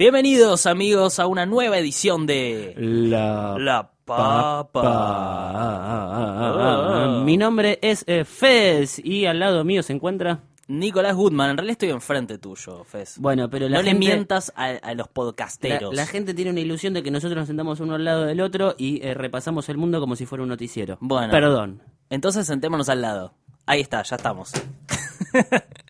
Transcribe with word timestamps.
Bienvenidos 0.00 0.64
amigos 0.64 1.18
a 1.18 1.26
una 1.26 1.44
nueva 1.44 1.76
edición 1.76 2.24
de 2.26 2.72
La, 2.78 3.54
La 3.58 3.90
Papa. 4.06 4.70
Ah. 7.12 7.22
Mi 7.22 7.36
nombre 7.36 7.78
es 7.82 8.04
eh, 8.06 8.24
Fez 8.24 8.98
y 9.04 9.26
al 9.26 9.40
lado 9.40 9.62
mío 9.62 9.82
se 9.82 9.92
encuentra. 9.92 10.40
Nicolás 10.68 11.14
Goodman, 11.14 11.50
en 11.50 11.58
realidad 11.58 11.72
estoy 11.72 11.90
enfrente 11.90 12.38
tuyo, 12.38 12.82
Fez. 12.84 13.18
Bueno, 13.18 13.50
pero 13.50 13.68
la 13.68 13.76
no 13.76 13.82
le 13.82 13.92
mientas 13.92 14.54
a, 14.56 14.68
a 14.68 14.94
los 14.94 15.08
la, 15.08 15.12
podcasteros. 15.12 15.94
la 15.94 16.06
gente 16.06 16.32
tiene 16.32 16.52
una 16.52 16.60
ilusión 16.60 16.94
de 16.94 17.02
que 17.02 17.10
nosotros 17.10 17.36
nos 17.36 17.48
sentamos 17.48 17.78
uno 17.80 17.96
al 17.96 18.04
lado 18.06 18.24
del 18.24 18.40
otro 18.40 18.76
y 18.78 19.06
eh, 19.06 19.12
repasamos 19.12 19.68
el 19.68 19.76
mundo 19.76 20.00
como 20.00 20.16
si 20.16 20.24
fuera 20.24 20.42
un 20.42 20.48
noticiero. 20.48 20.96
Bueno. 21.02 21.30
Perdón. 21.30 21.82
Entonces 22.08 22.46
sentémonos 22.46 22.88
al 22.88 23.02
lado. 23.02 23.34
Ahí 23.66 23.82
está, 23.82 24.02
ya 24.02 24.16
estamos. 24.16 24.50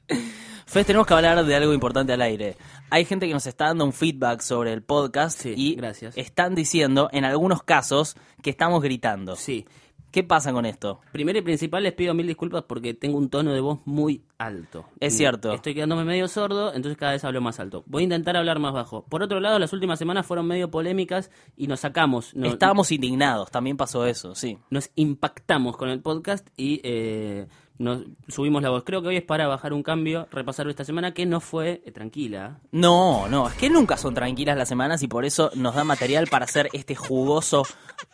Fez, 0.71 0.87
tenemos 0.87 1.05
que 1.07 1.15
hablar 1.15 1.45
de 1.45 1.55
algo 1.57 1.73
importante 1.75 2.13
al 2.13 2.23
aire. 2.23 2.57
Hay 2.91 3.05
gente 3.05 3.27
que 3.27 3.33
nos 3.35 3.45
está 3.47 3.67
dando 3.67 3.85
un 3.85 3.93
feedback 3.93 4.41
sobre 4.41 4.73
el 4.73 4.83
podcast 4.85 5.41
Sí, 5.41 5.53
y 5.57 5.75
gracias. 5.75 6.17
están 6.17 6.55
diciendo, 6.55 7.09
en 7.13 7.25
algunos 7.25 7.65
casos, 7.65 8.17
que 8.41 8.51
estamos 8.51 8.81
gritando. 8.81 9.35
Sí. 9.35 9.67
¿Qué 10.13 10.23
pasa 10.25 10.53
con 10.53 10.67
esto? 10.67 11.01
Primero 11.13 11.39
y 11.39 11.43
principal 11.43 11.83
les 11.85 11.93
pido 11.93 12.15
mil 12.15 12.27
disculpas 12.27 12.65
porque 12.65 12.95
tengo 12.95 13.17
un 13.19 13.31
tono 13.31 13.53
de 13.53 13.61
voz 13.61 13.81
muy 13.85 14.23
alto. 14.39 14.87
Es 15.01 15.15
Mm, 15.15 15.17
cierto. 15.17 15.53
Estoy 15.53 15.75
quedándome 15.75 16.05
medio 16.05 16.27
sordo, 16.29 16.73
entonces 16.75 16.97
cada 16.99 17.13
vez 17.13 17.25
hablo 17.25 17.41
más 17.41 17.59
alto. 17.61 17.83
Voy 17.87 18.03
a 18.03 18.05
intentar 18.05 18.37
hablar 18.37 18.59
más 18.61 18.73
bajo. 18.73 19.05
Por 19.07 19.23
otro 19.25 19.39
lado, 19.41 19.59
las 19.61 19.73
últimas 19.73 19.99
semanas 20.01 20.25
fueron 20.27 20.47
medio 20.47 20.71
polémicas 20.71 21.31
y 21.57 21.67
nos 21.69 21.81
sacamos. 21.81 22.33
Estábamos 22.35 22.91
indignados, 22.93 23.51
también 23.53 23.77
pasó 23.77 24.05
eso, 24.07 24.35
sí. 24.37 24.59
nos 24.71 24.91
impactamos 24.97 25.77
con 25.77 25.89
el 25.89 26.01
podcast 26.01 26.47
y 26.57 26.81
eh, 26.83 27.47
nos 27.81 28.03
subimos 28.29 28.63
la 28.63 28.69
voz. 28.69 28.85
Creo 28.85 29.01
que 29.01 29.09
hoy 29.09 29.17
es 29.17 29.23
para 29.23 29.49
bajar 29.49 29.73
un 29.73 29.83
cambio, 29.83 30.29
repasar 30.31 30.69
esta 30.69 30.85
semana 30.85 31.15
que 31.15 31.25
no 31.25 31.41
fue 31.41 31.83
eh, 31.87 31.91
tranquila. 31.91 32.61
No, 32.73 33.27
no, 33.27 33.49
es 33.49 33.55
que 33.55 33.71
nunca 33.71 33.97
son 33.97 34.13
tranquilas 34.13 34.57
las 34.57 34.69
semanas 34.69 35.03
y 35.03 35.09
por 35.09 35.25
eso 35.25 35.51
nos 35.55 35.75
da 35.75 35.83
material 35.83 36.27
para 36.27 36.45
hacer 36.45 36.69
este 36.75 36.95
jugoso. 36.95 37.65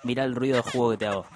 Mirá 0.05 0.23
el 0.25 0.37
ruido 0.37 0.57
de 0.57 0.63
jugo 0.63 0.93
que 0.93 0.99
te 0.99 1.07
hago. 1.07 1.27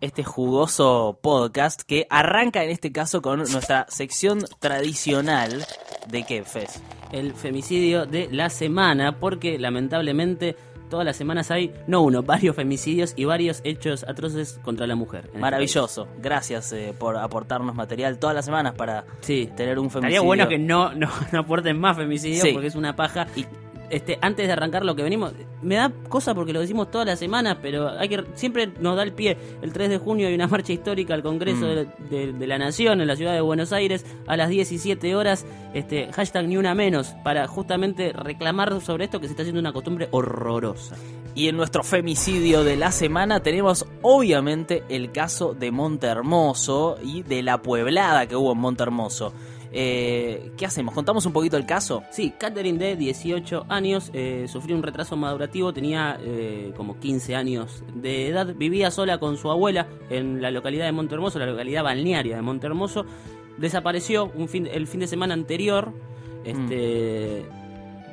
Este 0.00 0.24
jugoso 0.24 1.20
podcast 1.22 1.82
que 1.82 2.08
arranca 2.10 2.64
en 2.64 2.70
este 2.70 2.90
caso 2.90 3.22
con 3.22 3.38
nuestra 3.38 3.86
sección 3.88 4.44
tradicional 4.58 5.64
de 6.08 6.24
qué, 6.24 6.42
Fez. 6.42 6.82
El 7.12 7.34
femicidio 7.34 8.04
de 8.04 8.28
la 8.32 8.50
semana, 8.50 9.20
porque 9.20 9.60
lamentablemente 9.60 10.56
todas 10.92 11.06
las 11.06 11.16
semanas 11.16 11.50
hay, 11.50 11.72
no 11.86 12.02
uno, 12.02 12.22
varios 12.22 12.54
femicidios 12.54 13.14
y 13.16 13.24
varios 13.24 13.62
hechos 13.64 14.04
atroces 14.06 14.60
contra 14.62 14.86
la 14.86 14.94
mujer. 14.94 15.24
este 15.28 15.38
Maravilloso. 15.38 16.06
Gracias 16.20 16.70
eh, 16.74 16.92
por 16.98 17.16
aportarnos 17.16 17.74
material 17.74 18.18
todas 18.18 18.36
las 18.36 18.44
semanas 18.44 18.74
para. 18.74 19.06
Sí. 19.20 19.48
tener 19.56 19.78
un 19.78 19.86
Estaría 19.86 20.08
femicidio. 20.08 20.24
bueno 20.24 20.48
que 20.48 20.58
no, 20.58 20.92
no, 20.94 21.08
no 21.32 21.38
aporten 21.40 21.80
más 21.80 21.96
femicidios 21.96 22.42
Sí. 22.42 22.52
porque 22.52 22.66
es 22.66 22.74
una 22.74 22.94
paja. 22.94 23.26
Y- 23.36 23.46
Este, 23.92 24.18
antes 24.22 24.46
de 24.46 24.52
arrancar 24.54 24.84
lo 24.86 24.96
que 24.96 25.02
venimos, 25.02 25.32
me 25.60 25.74
da 25.74 25.92
cosa 26.08 26.34
porque 26.34 26.52
lo 26.54 26.60
decimos 26.60 26.90
todas 26.90 27.06
las 27.06 27.18
semanas, 27.18 27.58
pero 27.60 27.90
hay 27.90 28.08
que 28.08 28.24
siempre 28.34 28.72
nos 28.80 28.96
da 28.96 29.02
el 29.02 29.12
pie. 29.12 29.36
El 29.60 29.72
3 29.72 29.90
de 29.90 29.98
junio 29.98 30.26
hay 30.28 30.34
una 30.34 30.48
marcha 30.48 30.72
histórica 30.72 31.12
al 31.12 31.22
Congreso 31.22 31.66
Mm. 31.66 31.74
de, 31.74 31.86
de- 32.26 32.32
de 32.32 32.46
la 32.46 32.56
Nación 32.58 33.02
en 33.02 33.06
la 33.06 33.16
ciudad 33.16 33.34
de 33.34 33.42
Buenos 33.42 33.70
Aires 33.72 34.06
a 34.26 34.36
las 34.38 34.48
17 34.48 35.14
horas. 35.14 35.44
Este, 35.74 36.10
hashtag 36.12 36.48
ni 36.48 36.56
una 36.56 36.74
menos 36.74 37.08
para 37.22 37.46
justamente 37.46 38.12
reclamar 38.14 38.80
sobre 38.80 39.04
esto 39.04 39.20
que 39.20 39.26
se 39.26 39.32
está 39.32 39.42
haciendo 39.42 39.60
una 39.60 39.72
costumbre 39.74 40.08
horrorosa. 40.10 40.96
Y 41.34 41.48
en 41.48 41.56
nuestro 41.56 41.82
femicidio 41.82 42.64
de 42.64 42.76
la 42.76 42.92
semana 42.92 43.40
tenemos 43.40 43.86
obviamente 44.02 44.82
el 44.88 45.12
caso 45.12 45.54
de 45.54 45.70
Monte 45.70 46.06
Hermoso 46.06 46.96
y 47.02 47.22
de 47.22 47.42
la 47.42 47.60
pueblada 47.62 48.26
que 48.26 48.36
hubo 48.36 48.52
en 48.52 48.58
Monte 48.58 48.82
Hermoso. 48.82 49.32
Eh, 49.74 50.52
¿Qué 50.56 50.66
hacemos? 50.66 50.94
¿Contamos 50.94 51.24
un 51.24 51.32
poquito 51.32 51.56
el 51.56 51.64
caso? 51.64 52.02
Sí, 52.10 52.34
Catherine 52.38 52.78
de 52.78 52.94
18 52.96 53.64
años 53.70 54.10
eh, 54.12 54.44
sufrió 54.48 54.76
un 54.76 54.82
retraso 54.82 55.16
madurativo, 55.16 55.72
tenía 55.72 56.18
eh, 56.22 56.72
como 56.76 56.98
15 56.98 57.34
años 57.34 57.82
de 57.94 58.28
edad, 58.28 58.54
vivía 58.54 58.90
sola 58.90 59.18
con 59.18 59.36
su 59.38 59.50
abuela 59.50 59.86
en 60.10 60.42
la 60.42 60.50
localidad 60.50 60.84
de 60.84 60.92
Montehermoso, 60.92 61.38
la 61.38 61.46
localidad 61.46 61.82
balnearia 61.84 62.36
de 62.36 62.42
Montehermoso. 62.42 63.06
Desapareció 63.56 64.30
un 64.34 64.48
fin, 64.48 64.68
el 64.70 64.86
fin 64.86 65.00
de 65.00 65.06
semana 65.06 65.32
anterior, 65.34 65.92
este, 66.44 67.44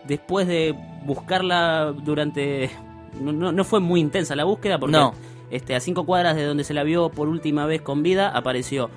después 0.07 0.47
de 0.47 0.75
buscarla 1.05 1.93
durante... 2.03 2.69
No, 3.19 3.31
no- 3.33 3.51
no 3.51 3.63
fue 3.63 3.79
muy 3.79 3.99
intensa 3.99 4.35
la 4.35 4.43
búsqueda 4.43 4.77
porque 4.79 4.95
No. 4.97 5.13
este, 5.49 5.75
a 5.75 5.79
cinco 5.79 6.05
cuadras 6.05 6.35
de 6.35 6.45
donde 6.45 6.63
se 6.63 6.73
la 6.73 6.83
vio 6.83 7.09
por 7.09 7.27
última 7.27 7.65
vez 7.65 7.81
con 7.81 8.03
vida 8.03 8.29
apareció 8.29 8.89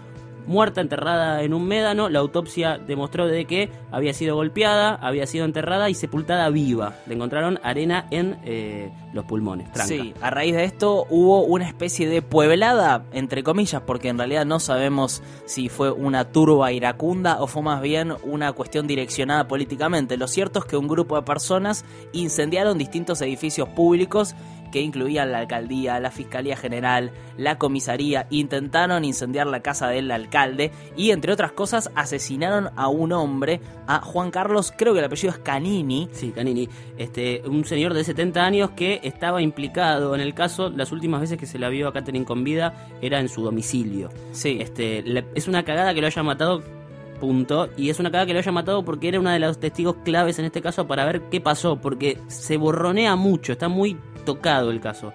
muerta 0.46 0.80
enterrada 0.80 1.42
en 1.42 1.54
un 1.54 1.66
médano. 1.66 2.08
La 2.08 2.18
autopsia 2.18 2.78
demostró 2.78 3.26
de 3.26 3.44
que 3.44 3.70
había 3.90 4.14
sido 4.14 4.36
golpeada, 4.36 4.94
había 4.94 5.26
sido 5.26 5.44
enterrada 5.44 5.90
y 5.90 5.94
sepultada 5.94 6.48
viva. 6.50 6.96
Le 7.06 7.14
encontraron 7.14 7.60
arena 7.62 8.06
en 8.10 8.38
eh, 8.44 8.90
los 9.12 9.24
pulmones. 9.24 9.68
Sí, 9.84 10.14
a 10.20 10.30
raíz 10.30 10.54
de 10.54 10.64
esto 10.64 11.06
hubo 11.10 11.44
una 11.44 11.66
especie 11.66 12.08
de 12.08 12.22
pueblada, 12.22 13.04
entre 13.12 13.42
comillas, 13.42 13.82
porque 13.82 14.08
en 14.08 14.18
realidad 14.18 14.46
no 14.46 14.60
sabemos 14.60 15.22
si 15.46 15.68
fue 15.68 15.90
una 15.90 16.24
turba 16.30 16.72
iracunda 16.72 17.40
o 17.40 17.46
fue 17.46 17.62
más 17.62 17.82
bien 17.82 18.14
una 18.24 18.52
cuestión 18.52 18.86
direccionada 18.86 19.48
políticamente. 19.48 20.16
Lo 20.16 20.28
cierto 20.28 20.60
es 20.60 20.64
que 20.64 20.76
un 20.76 20.88
grupo 20.88 21.16
de 21.16 21.22
personas 21.22 21.84
incendiaron 22.12 22.78
distintos 22.78 23.20
edificios 23.22 23.68
públicos 23.68 24.34
que 24.72 24.80
incluían 24.80 25.30
la 25.30 25.38
alcaldía, 25.38 26.00
la 26.00 26.10
fiscalía 26.10 26.56
general, 26.56 27.12
la 27.36 27.58
comisaría, 27.58 28.26
intentaron 28.30 29.04
incendiar 29.04 29.46
la 29.46 29.60
casa 29.60 29.86
del 29.88 30.10
alcalde 30.10 30.72
y 30.96 31.12
entre 31.12 31.32
otras 31.32 31.52
cosas 31.52 31.90
asesinaron 31.94 32.70
a 32.74 32.88
un 32.88 33.12
hombre, 33.12 33.60
a 33.86 34.00
Juan 34.00 34.32
Carlos, 34.32 34.72
creo 34.76 34.92
que 34.94 34.98
el 34.98 35.04
apellido 35.04 35.30
es 35.32 35.38
Canini, 35.38 36.08
Sí, 36.12 36.32
Canini. 36.32 36.68
Este, 36.98 37.42
un 37.46 37.64
señor 37.64 37.94
de 37.94 38.02
70 38.02 38.44
años 38.44 38.70
que 38.70 38.98
estaba 39.04 39.40
implicado 39.42 40.14
en 40.14 40.20
el 40.20 40.34
caso. 40.34 40.70
Las 40.70 40.90
últimas 40.90 41.20
veces 41.20 41.38
que 41.38 41.46
se 41.46 41.58
la 41.58 41.68
vio 41.68 41.86
a 41.88 41.92
Catherine 41.92 42.24
con 42.24 42.42
vida 42.42 42.88
era 43.00 43.20
en 43.20 43.28
su 43.28 43.42
domicilio. 43.42 44.08
sí, 44.32 44.58
Este, 44.60 45.02
le- 45.02 45.26
es 45.34 45.46
una 45.48 45.62
cagada 45.64 45.92
que 45.94 46.00
lo 46.00 46.06
haya 46.06 46.22
matado, 46.22 46.62
punto. 47.20 47.68
Y 47.76 47.90
es 47.90 48.00
una 48.00 48.10
cagada 48.10 48.26
que 48.26 48.32
lo 48.32 48.38
haya 48.40 48.52
matado 48.52 48.84
porque 48.84 49.08
era 49.08 49.20
uno 49.20 49.30
de 49.30 49.38
los 49.38 49.58
testigos 49.60 49.96
claves 50.04 50.38
en 50.38 50.44
este 50.46 50.60
caso 50.62 50.86
para 50.86 51.04
ver 51.04 51.22
qué 51.30 51.40
pasó. 51.40 51.76
Porque 51.76 52.18
se 52.28 52.56
borronea 52.56 53.14
mucho, 53.16 53.52
está 53.52 53.68
muy 53.68 53.96
tocado 54.24 54.70
el 54.70 54.80
caso. 54.80 55.12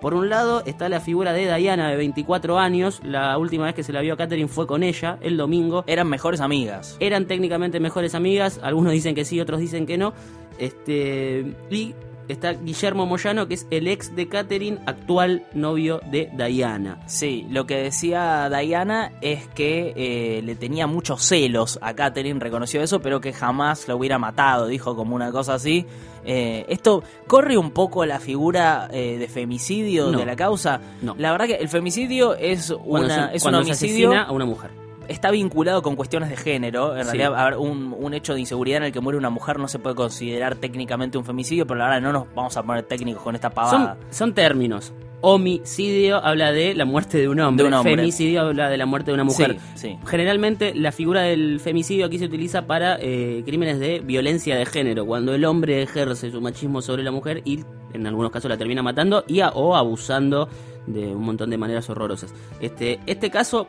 Por 0.00 0.14
un 0.14 0.28
lado 0.28 0.62
está 0.64 0.88
la 0.88 1.00
figura 1.00 1.32
de 1.32 1.52
Diana 1.56 1.90
de 1.90 1.96
24 1.96 2.58
años. 2.58 3.00
La 3.02 3.36
última 3.36 3.64
vez 3.64 3.74
que 3.74 3.82
se 3.82 3.92
la 3.92 4.00
vio 4.00 4.14
a 4.14 4.16
Catherine 4.16 4.48
fue 4.48 4.66
con 4.66 4.84
ella, 4.84 5.18
el 5.20 5.36
domingo. 5.36 5.82
eran 5.88 6.08
mejores 6.08 6.40
amigas. 6.40 6.96
Eran 7.00 7.26
técnicamente 7.26 7.80
mejores 7.80 8.14
amigas, 8.14 8.60
algunos 8.62 8.92
dicen 8.92 9.14
que 9.16 9.24
sí, 9.24 9.40
otros 9.40 9.58
dicen 9.58 9.86
que 9.86 9.98
no. 9.98 10.12
Este, 10.58 11.56
y 11.70 11.94
está 12.32 12.52
Guillermo 12.52 13.06
Moyano, 13.06 13.48
que 13.48 13.54
es 13.54 13.66
el 13.70 13.88
ex 13.88 14.14
de 14.14 14.28
Catherine, 14.28 14.78
actual 14.86 15.44
novio 15.54 16.00
de 16.10 16.30
Diana. 16.36 17.00
Sí, 17.06 17.46
lo 17.50 17.66
que 17.66 17.76
decía 17.76 18.48
Diana 18.50 19.12
es 19.20 19.46
que 19.48 19.92
eh, 19.96 20.42
le 20.42 20.54
tenía 20.54 20.86
muchos 20.86 21.22
celos 21.24 21.78
a 21.82 21.94
Catherine, 21.94 22.38
reconoció 22.40 22.82
eso, 22.82 23.00
pero 23.00 23.20
que 23.20 23.32
jamás 23.32 23.88
lo 23.88 23.96
hubiera 23.96 24.18
matado, 24.18 24.66
dijo 24.66 24.94
como 24.96 25.14
una 25.14 25.30
cosa 25.32 25.54
así. 25.54 25.86
Eh, 26.24 26.66
esto 26.68 27.02
corre 27.26 27.56
un 27.56 27.70
poco 27.70 28.04
la 28.04 28.20
figura 28.20 28.88
eh, 28.92 29.16
de 29.18 29.28
femicidio 29.28 30.10
No. 30.10 30.18
de 30.18 30.26
la 30.26 30.36
causa. 30.36 30.80
No. 31.00 31.14
La 31.18 31.32
verdad 31.32 31.46
que 31.46 31.54
el 31.54 31.68
femicidio 31.68 32.34
es, 32.34 32.70
Cuando 32.72 33.06
una, 33.06 33.30
se- 33.30 33.36
es 33.36 33.42
un 33.42 33.50
cuando 33.52 33.64
se 33.64 33.70
homicidio 33.70 34.08
asesina 34.10 34.22
a 34.24 34.32
una 34.32 34.44
mujer. 34.44 34.70
Está 35.08 35.30
vinculado 35.30 35.82
con 35.82 35.96
cuestiones 35.96 36.28
de 36.30 36.36
género. 36.36 36.96
En 36.96 37.04
Sí. 37.04 37.16
realidad, 37.16 37.34
a 37.40 37.44
ver, 37.50 37.56
un, 37.58 37.94
un 37.98 38.14
hecho 38.14 38.34
de 38.34 38.40
inseguridad 38.40 38.78
en 38.78 38.84
el 38.84 38.92
que 38.92 39.00
muere 39.00 39.18
una 39.18 39.30
mujer 39.30 39.58
no 39.58 39.66
se 39.68 39.78
puede 39.78 39.96
considerar 39.96 40.54
técnicamente 40.56 41.18
un 41.18 41.24
femicidio, 41.24 41.66
pero 41.66 41.78
la 41.78 41.86
verdad 41.86 42.00
no 42.02 42.12
nos 42.12 42.34
vamos 42.34 42.56
a 42.56 42.62
poner 42.62 42.84
técnicos 42.84 43.22
con 43.22 43.34
esta 43.34 43.48
Son, 43.48 43.54
pavada. 43.54 43.96
son 44.10 44.34
términos. 44.34 44.92
Homicidio 45.20 46.16
habla 46.24 46.52
de 46.52 46.74
la 46.74 46.84
muerte 46.84 47.18
de 47.18 47.28
un 47.28 47.38
hombre. 47.40 47.64
De 47.64 47.68
un 47.68 47.74
hombre. 47.74 47.96
Femicidio 47.96 48.40
habla 48.42 48.68
de 48.70 48.76
la 48.76 48.86
muerte 48.86 49.10
de 49.10 49.14
una 49.14 49.24
mujer. 49.24 49.58
Sí, 49.74 49.88
sí. 49.88 49.98
Generalmente 50.06 50.74
la 50.74 50.90
figura 50.92 51.22
del 51.22 51.60
femicidio 51.60 52.06
aquí 52.06 52.18
se 52.18 52.24
utiliza 52.26 52.66
para 52.66 52.96
eh, 53.00 53.42
crímenes 53.44 53.78
de 53.78 54.00
violencia 54.00 54.56
de 54.56 54.64
género, 54.66 55.04
cuando 55.06 55.34
el 55.34 55.44
hombre 55.44 55.82
ejerce 55.82 56.30
su 56.30 56.40
machismo 56.40 56.80
sobre 56.82 57.02
la 57.02 57.10
mujer 57.10 57.42
y 57.44 57.60
en 57.92 58.06
algunos 58.06 58.30
casos 58.32 58.48
la 58.48 58.56
termina 58.56 58.82
matando 58.82 59.24
y 59.28 59.40
a- 59.40 59.50
o 59.50 59.76
abusando 59.76 60.48
de 60.86 61.14
un 61.14 61.22
montón 61.22 61.50
de 61.50 61.58
maneras 61.58 61.88
horrorosas. 61.90 62.32
Este, 62.60 62.98
este 63.06 63.30
caso 63.30 63.68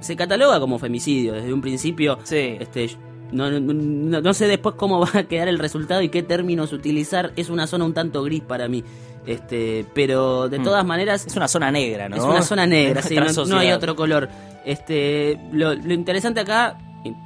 se 0.00 0.16
cataloga 0.16 0.60
como 0.60 0.78
femicidio 0.78 1.32
desde 1.34 1.52
un 1.52 1.60
principio. 1.60 2.18
Sí. 2.24 2.56
Este, 2.60 2.90
no, 3.32 3.50
no, 3.50 4.34
sé 4.34 4.46
después 4.46 4.74
cómo 4.76 5.00
va 5.00 5.10
a 5.12 5.22
quedar 5.24 5.48
el 5.48 5.58
resultado 5.58 6.02
y 6.02 6.08
qué 6.08 6.22
términos 6.22 6.72
utilizar. 6.72 7.32
Es 7.36 7.48
una 7.50 7.66
zona 7.66 7.84
un 7.84 7.94
tanto 7.94 8.22
gris 8.22 8.42
para 8.42 8.68
mí. 8.68 8.84
Este, 9.26 9.84
pero 9.94 10.48
de 10.48 10.60
Mm. 10.60 10.62
todas 10.62 10.86
maneras 10.86 11.26
Es 11.26 11.36
una 11.36 11.48
zona 11.48 11.72
negra, 11.72 12.08
¿no? 12.08 12.14
es 12.16 12.22
una 12.22 12.42
zona 12.42 12.64
negra, 12.64 13.02
sí, 13.02 13.16
no, 13.16 13.44
no 13.46 13.58
hay 13.58 13.72
otro 13.72 13.96
color. 13.96 14.28
Este, 14.64 15.36
lo, 15.52 15.74
lo 15.74 15.92
interesante 15.94 16.38
acá, 16.40 16.78
in- 17.04 17.16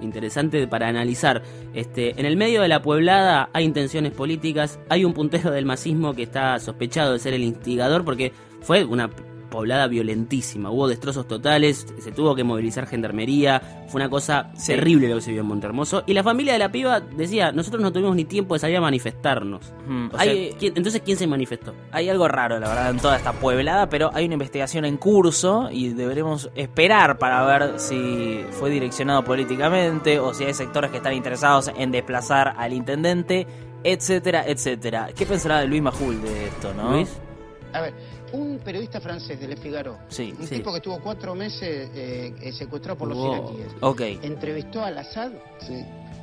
interesante 0.00 0.68
para 0.68 0.86
analizar, 0.86 1.42
este, 1.74 2.18
en 2.20 2.26
el 2.26 2.36
medio 2.36 2.62
de 2.62 2.68
la 2.68 2.80
pueblada 2.80 3.50
hay 3.52 3.64
intenciones 3.64 4.12
políticas, 4.12 4.78
hay 4.88 5.04
un 5.04 5.12
puntero 5.14 5.50
del 5.50 5.64
masismo 5.64 6.14
que 6.14 6.22
está 6.22 6.60
sospechado 6.60 7.14
de 7.14 7.18
ser 7.18 7.34
el 7.34 7.42
instigador 7.42 8.04
porque 8.04 8.32
fue 8.60 8.84
una 8.84 9.10
poblada 9.50 9.86
violentísima, 9.86 10.70
hubo 10.70 10.88
destrozos 10.88 11.26
totales, 11.26 11.86
se 11.98 12.12
tuvo 12.12 12.34
que 12.34 12.44
movilizar 12.44 12.86
gendarmería, 12.86 13.84
fue 13.88 14.00
una 14.00 14.10
cosa 14.10 14.50
Sí. 14.54 14.72
terrible 14.72 15.08
lo 15.08 15.16
que 15.16 15.20
se 15.22 15.32
vio 15.32 15.40
en 15.40 15.46
Montermoso 15.46 16.02
y 16.06 16.12
la 16.14 16.22
familia 16.22 16.52
de 16.52 16.58
la 16.58 16.70
piba 16.70 17.00
decía, 17.00 17.52
nosotros 17.52 17.82
no 17.82 17.92
tuvimos 17.92 18.14
ni 18.16 18.24
tiempo 18.24 18.54
de 18.54 18.60
salir 18.60 18.76
a 18.76 18.80
manifestarnos. 18.80 19.72
Mm, 19.86 20.06
O 20.06 20.10
sea, 20.10 20.20
hay, 20.20 20.54
¿quién- 20.58 20.74
entonces, 20.76 21.02
¿quién 21.04 21.16
se 21.16 21.26
manifestó? 21.26 21.74
hay 21.92 22.08
algo 22.08 22.28
raro, 22.28 22.58
la 22.58 22.68
verdad, 22.68 22.90
en 22.90 22.98
toda 22.98 23.16
esta 23.16 23.32
pueblada, 23.32 23.88
pero 23.88 24.10
hay 24.14 24.24
una 24.26 24.34
investigación 24.34 24.84
en 24.84 24.96
curso 24.96 25.68
y 25.72 25.88
deberemos 25.90 26.50
esperar 26.54 27.18
para 27.18 27.42
ver 27.44 27.78
si 27.80 28.44
fue 28.52 28.70
direccionado 28.70 29.24
políticamente 29.24 30.18
o 30.18 30.34
si 30.34 30.44
hay 30.44 30.54
sectores 30.54 30.90
que 30.90 30.98
están 30.98 31.14
interesados 31.14 31.70
en 31.76 31.90
desplazar 31.90 32.54
al 32.58 32.72
intendente, 32.72 33.46
etcétera, 33.84 34.44
etcétera. 34.46 35.08
¿Qué 35.16 35.24
pensará 35.24 35.60
de 35.60 35.66
Luis 35.68 35.80
Majul 35.82 36.20
de 36.20 36.46
esto, 36.48 36.74
no? 36.74 36.92
Luis? 36.92 37.08
A 37.72 37.80
ver, 37.82 37.94
un 38.32 38.58
periodista 38.58 39.00
francés 39.00 39.38
de 39.40 39.48
Le 39.48 39.56
Figaro, 39.56 39.98
Sí, 40.08 40.34
un 40.38 40.46
sí. 40.46 40.56
tipo 40.56 40.70
que 40.70 40.78
estuvo 40.78 40.98
cuatro 41.00 41.34
meses 41.34 41.90
eh, 41.94 42.34
eh, 42.40 42.52
secuestrado 42.52 42.98
por 42.98 43.08
los 43.08 43.18
iraquíes, 43.18 43.68
Ok. 43.80 44.00
entrevistó 44.22 44.82
al 44.84 44.98
Assad, 44.98 45.32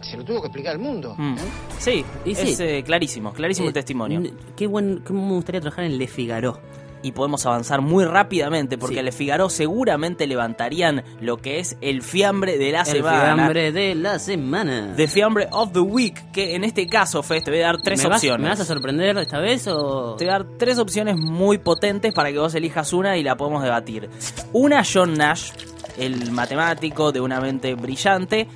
se 0.01 0.17
lo 0.17 0.23
tuvo 0.23 0.41
que 0.41 0.47
explicar 0.47 0.73
al 0.73 0.79
mundo. 0.79 1.15
Mm. 1.17 1.33
¿eh? 1.33 1.37
Sí, 1.79 2.05
Y 2.25 2.31
es 2.31 2.57
sí. 2.57 2.63
eh, 2.63 2.83
clarísimo, 2.83 3.33
clarísimo 3.33 3.67
el 3.67 3.71
Eh, 3.71 3.73
testimonio. 3.73 4.19
n- 4.19 4.33
Qué 4.55 4.67
buen, 4.67 4.99
cómo 4.99 5.25
me 5.27 5.33
gustaría 5.35 5.61
trabajar 5.61 5.85
en 5.85 5.97
Le 5.97 6.07
Figaro. 6.07 6.59
Y 7.05 7.11
podemos 7.11 7.45
avanzar 7.45 7.81
muy 7.81 8.03
rápidamente 8.05 8.77
porque 8.77 8.95
Sí. 8.97 9.01
Le 9.03 9.11
Figaro 9.11 9.49
seguramente 9.49 10.25
levantarían 10.27 11.03
lo 11.21 11.37
que 11.37 11.59
es 11.59 11.77
el 11.81 12.01
fiambre 12.01 12.57
de 12.57 12.71
la 12.71 12.79
El 12.81 12.85
semana. 12.87 13.35
fiambre 13.35 13.71
de 13.71 13.95
la 13.95 14.19
semana. 14.19 14.93
The 14.95 15.07
Fiambre 15.07 15.47
of 15.51 15.71
the 15.73 15.79
Week, 15.79 16.31
que 16.31 16.55
en 16.55 16.63
este 16.63 16.87
caso, 16.87 17.21
Fes, 17.23 17.43
te 17.43 17.51
voy 17.51 17.61
a 17.61 17.67
dar 17.67 17.81
tres 17.81 18.01
¿Me 18.03 18.09
vas- 18.09 18.17
opciones. 18.17 18.41
¿Me 18.43 18.49
vas 18.49 18.59
a 18.59 18.65
sorprender 18.65 19.17
esta 19.17 19.39
vez 19.39 19.67
o...? 19.67 20.15
Te 20.17 20.25
voy 20.25 20.33
a 20.33 20.37
dar 20.39 20.47
tres 20.57 20.79
opciones 20.79 21.15
muy 21.17 21.57
potentes 21.59 22.13
para 22.13 22.31
que 22.31 22.39
vos 22.39 22.55
elijas 22.55 22.91
una 22.93 23.15
y 23.17 23.23
la 23.23 23.37
podemos 23.37 23.61
debatir. 23.63 24.09
Una, 24.53 24.83
John 24.83 25.13
Nash, 25.13 25.51
el 25.97 26.31
matemático 26.31 27.11
de 27.11 27.21
una 27.21 27.39
mente 27.39 27.75
brillante. 27.75 28.47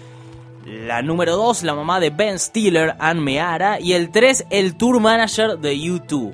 La 0.66 1.02
número 1.02 1.36
dos, 1.36 1.64
la 1.64 1.74
mamá 1.74 2.00
de 2.00 2.10
Ben 2.10 2.38
Stiller, 2.38 2.96
Ann 3.00 3.24
Meara. 3.24 3.80
Y 3.80 3.94
el 3.94 4.12
tres, 4.12 4.46
el 4.50 4.76
tour 4.76 5.00
manager 5.00 5.58
de 5.58 5.74
U2. 5.76 6.34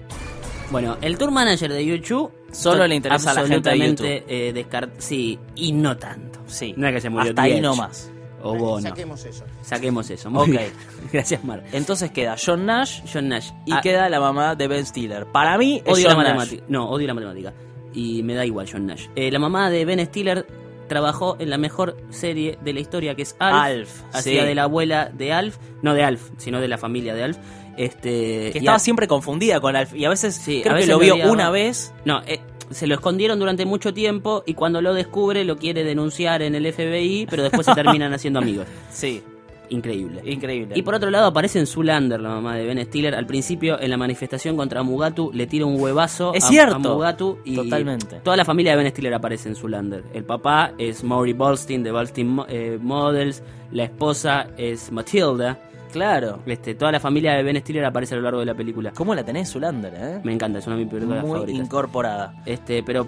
Bueno, 0.71 0.97
el 1.01 1.17
tour 1.17 1.31
manager 1.31 1.71
de 1.71 1.85
YouTube... 1.85 2.31
Solo 2.51 2.87
le 2.87 2.95
interesa 2.95 3.31
a 3.31 3.33
la 3.33 3.41
gente 3.41 3.69
de 3.69 3.83
absolutamente, 3.83 4.23
eh, 4.29 4.53
descart- 4.53 4.93
Sí, 4.97 5.37
y 5.55 5.73
no 5.73 5.97
tanto. 5.97 6.39
Sí, 6.47 6.73
No 6.77 6.87
es 6.87 6.93
que 6.93 7.01
se 7.01 7.09
murió 7.09 7.29
hasta 7.31 7.41
ahí 7.41 7.59
nomás. 7.59 8.09
O 8.41 8.55
Bono. 8.55 8.87
Saquemos 8.89 9.25
eso. 9.25 9.43
Saquemos 9.61 10.09
eso. 10.09 10.29
Muy 10.29 10.43
Ok. 10.43 10.47
bien. 10.49 10.71
Gracias, 11.11 11.43
Mar. 11.43 11.63
Entonces 11.73 12.11
queda 12.11 12.35
John 12.43 12.65
Nash 12.65 13.01
John 13.11 13.27
Nash. 13.27 13.49
y 13.65 13.73
Ah, 13.73 13.81
queda 13.81 14.07
la 14.07 14.19
mamá 14.21 14.55
de 14.55 14.67
Ben 14.69 14.85
Stiller. 14.85 15.25
Para 15.25 15.57
mí, 15.57 15.81
es 15.85 15.93
Odio 15.93 16.07
la 16.07 16.13
Nash. 16.15 16.23
matemática. 16.25 16.63
No, 16.69 16.89
odio 16.89 17.07
la 17.07 17.13
matemática. 17.13 17.53
Y 17.93 18.23
me 18.23 18.35
da 18.35 18.45
igual 18.45 18.67
John 18.71 18.85
Nash. 18.85 19.07
Eh, 19.15 19.31
la 19.31 19.39
mamá 19.39 19.69
de 19.69 19.83
Ben 19.83 19.99
Stiller 20.05 20.45
trabajó 20.87 21.35
en 21.39 21.49
la 21.49 21.57
mejor 21.57 21.97
serie 22.11 22.57
de 22.63 22.71
la 22.73 22.79
historia, 22.79 23.15
que 23.15 23.23
es 23.23 23.35
Alf. 23.39 23.55
Alf, 23.55 24.01
Hacía 24.13 24.41
sí. 24.43 24.47
de 24.47 24.55
la 24.55 24.63
abuela 24.63 25.09
de 25.11 25.33
Alf. 25.33 25.57
No 25.81 25.93
de 25.93 26.03
Alf, 26.03 26.29
sino 26.37 26.61
de 26.61 26.67
la 26.69 26.77
familia 26.77 27.13
de 27.15 27.23
Alf. 27.23 27.37
Este, 27.77 28.51
Que 28.51 28.59
estaba 28.59 28.77
a- 28.77 28.79
siempre 28.79 29.07
confundida 29.07 29.59
con 29.59 29.75
Alf. 29.75 29.93
Y 29.95 30.05
a 30.05 30.09
veces 30.09 30.35
Sí, 30.35 30.61
creo 30.61 30.73
a 30.73 30.75
que 30.77 30.81
veces 30.85 30.89
lo 30.89 30.95
lo 30.95 31.15
vio 31.15 31.31
una 31.31 31.49
vez. 31.49 31.93
No, 32.05 32.21
eh, 32.25 32.39
se 32.71 32.87
lo 32.87 32.95
escondieron 32.95 33.37
durante 33.39 33.65
mucho 33.65 33.93
tiempo 33.93 34.43
y 34.45 34.53
cuando 34.53 34.81
lo 34.81 34.93
descubre 34.93 35.43
lo 35.45 35.57
quiere 35.57 35.83
denunciar 35.83 36.41
en 36.41 36.55
el 36.55 36.65
FBI, 36.71 37.27
pero 37.29 37.43
después 37.43 37.65
se 37.65 37.73
terminan 37.75 38.13
haciendo 38.13 38.39
amigos. 38.39 38.65
Sí, 38.91 39.21
Increíble. 39.69 40.21
increíble. 40.25 40.75
Y 40.77 40.83
por 40.83 40.93
otro 40.93 41.09
lado 41.09 41.25
aparece 41.25 41.57
en 41.59 41.65
Zulander, 41.65 42.19
la 42.21 42.29
mamá 42.29 42.55
de 42.55 42.65
Ben 42.67 42.83
Stiller. 42.85 43.15
Al 43.15 43.25
principio, 43.25 43.79
en 43.81 43.89
la 43.89 43.97
manifestación 43.97 44.55
contra 44.55 44.83
Mugatu, 44.83 45.31
le 45.33 45.47
tira 45.47 45.65
un 45.65 45.81
huevazo 45.81 46.35
Es 46.35 46.43
a, 46.43 46.47
cierto. 46.49 46.75
a 46.75 46.79
Mugatu. 46.79 47.39
Y 47.43 47.55
Totalmente. 47.55 48.17
Toda 48.23 48.37
la 48.37 48.45
familia 48.45 48.75
de 48.75 48.83
Ben 48.83 48.91
Stiller 48.91 49.13
aparece 49.15 49.49
en 49.49 49.55
Zulander. 49.55 50.03
El 50.13 50.23
papá 50.23 50.73
es 50.77 51.03
Maury 51.03 51.33
Bolstein 51.33 51.81
de 51.81 51.91
Bolstein 51.91 52.41
eh, 52.47 52.77
Models. 52.79 53.41
La 53.71 53.85
esposa 53.85 54.47
es 54.55 54.91
Matilda. 54.91 55.59
Claro. 55.95 56.39
Este, 56.45 56.75
toda 56.75 56.91
la 56.91 56.99
familia 56.99 57.33
de 57.35 57.43
Ben 57.43 57.55
Stiller 57.61 57.85
aparece 57.85 58.15
a 58.15 58.17
lo 58.17 58.23
largo 58.23 58.41
de 58.41 58.45
la 58.45 58.53
película. 58.53 58.91
¿Cómo 58.93 59.15
la 59.15 59.23
tenés, 59.23 59.49
Zulander, 59.49 59.93
eh? 59.95 60.19
Me 60.25 60.33
encanta, 60.33 60.59
es 60.59 60.67
una 60.67 60.75
de 60.75 60.83
mis 60.83 60.91
películas 60.93 61.21
Muy 61.23 61.31
favoritas. 61.31 61.65
incorporada. 61.65 62.33
Este, 62.45 62.83
pero 62.83 63.07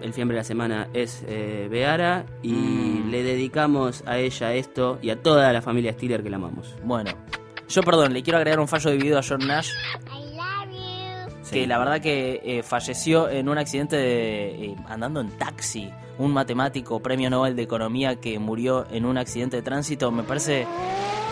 el 0.00 0.12
fiambre 0.14 0.36
de 0.36 0.40
la 0.40 0.44
semana 0.44 0.88
es 0.94 1.22
eh, 1.28 1.68
Beara 1.70 2.24
y 2.42 2.52
Mm. 2.52 3.10
le 3.10 3.22
dedicamos 3.22 4.02
a 4.06 4.16
ella 4.18 4.54
esto 4.54 4.98
y 5.02 5.10
a 5.10 5.22
toda 5.22 5.52
la 5.52 5.60
familia 5.60 5.92
Stiller 5.92 6.22
que 6.22 6.30
la 6.30 6.36
amamos. 6.36 6.74
Bueno, 6.82 7.10
yo 7.68 7.82
perdón, 7.82 8.14
le 8.14 8.22
quiero 8.22 8.38
agregar 8.38 8.58
un 8.58 8.68
fallo 8.68 8.90
dividido 8.90 9.18
a 9.18 9.22
John 9.22 9.46
Nash, 9.46 9.68
que 11.50 11.66
la 11.66 11.78
verdad 11.78 12.00
que 12.00 12.40
eh, 12.42 12.62
falleció 12.62 13.28
en 13.28 13.48
un 13.50 13.58
accidente 13.58 13.96
de, 13.96 14.64
eh, 14.64 14.76
andando 14.88 15.20
en 15.20 15.28
taxi. 15.38 15.90
Un 16.18 16.32
matemático, 16.32 17.00
premio 17.00 17.28
Nobel 17.28 17.54
de 17.56 17.62
Economía, 17.62 18.16
que 18.16 18.38
murió 18.38 18.86
en 18.90 19.04
un 19.04 19.18
accidente 19.18 19.56
de 19.56 19.62
tránsito. 19.62 20.10
Me 20.10 20.22
parece 20.22 20.64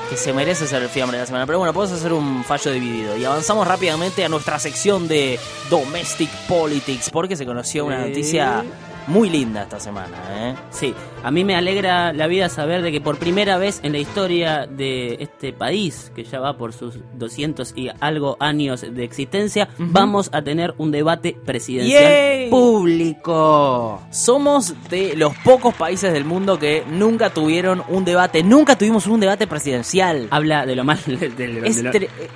que 0.08 0.16
se 0.16 0.32
merece 0.32 0.66
ser 0.66 0.82
el 0.82 0.88
fiambre 0.88 1.16
de 1.18 1.22
la 1.22 1.26
semana. 1.26 1.46
Pero 1.46 1.58
bueno, 1.58 1.72
podemos 1.72 1.98
hacer 1.98 2.12
un 2.12 2.44
fallo 2.44 2.70
dividido. 2.70 3.16
Y 3.16 3.24
avanzamos 3.24 3.66
rápidamente 3.66 4.24
a 4.24 4.28
nuestra 4.28 4.58
sección 4.58 5.08
de 5.08 5.38
Domestic 5.70 6.30
Politics, 6.48 7.10
porque 7.10 7.36
se 7.36 7.46
conoció 7.46 7.84
una 7.84 8.06
noticia 8.06 8.64
muy 9.06 9.28
linda 9.30 9.62
esta 9.62 9.80
semana. 9.80 10.16
¿eh? 10.30 10.54
Sí, 10.70 10.94
a 11.24 11.30
mí 11.30 11.44
me 11.44 11.54
alegra 11.56 12.12
la 12.12 12.26
vida 12.26 12.48
saber 12.48 12.82
de 12.82 12.92
que 12.92 13.00
por 13.00 13.18
primera 13.18 13.58
vez 13.58 13.80
en 13.82 13.92
la 13.92 13.98
historia 13.98 14.66
de 14.66 15.16
este 15.20 15.52
país, 15.52 16.10
que 16.14 16.24
ya 16.24 16.40
va 16.40 16.56
por 16.56 16.72
sus 16.72 16.98
200 17.14 17.72
y 17.76 17.88
algo 18.00 18.36
años 18.40 18.82
de 18.82 19.04
existencia, 19.04 19.68
vamos 19.78 20.30
a 20.32 20.42
tener 20.42 20.74
un 20.78 20.90
debate 20.90 21.36
presidencial 21.44 22.02
¡Yay! 22.02 22.50
público. 22.50 24.00
Somos 24.10 24.74
de 24.90 25.14
los 25.16 25.34
pocos 25.38 25.74
países 25.74 26.12
del 26.12 26.24
mundo 26.24 26.58
que 26.58 26.84
nunca 26.90 27.30
tuvieron 27.30 27.82
un 27.88 28.04
debate, 28.04 28.42
nunca 28.42 28.76
tuvimos 28.76 29.06
un 29.06 29.20
debate 29.20 29.46
presidencial. 29.46 30.28
Habla 30.30 30.66
de 30.66 30.76
lo 30.76 30.84
mal 30.84 30.98
de, 31.06 31.28
de- 31.30 31.48
lo 31.48 31.66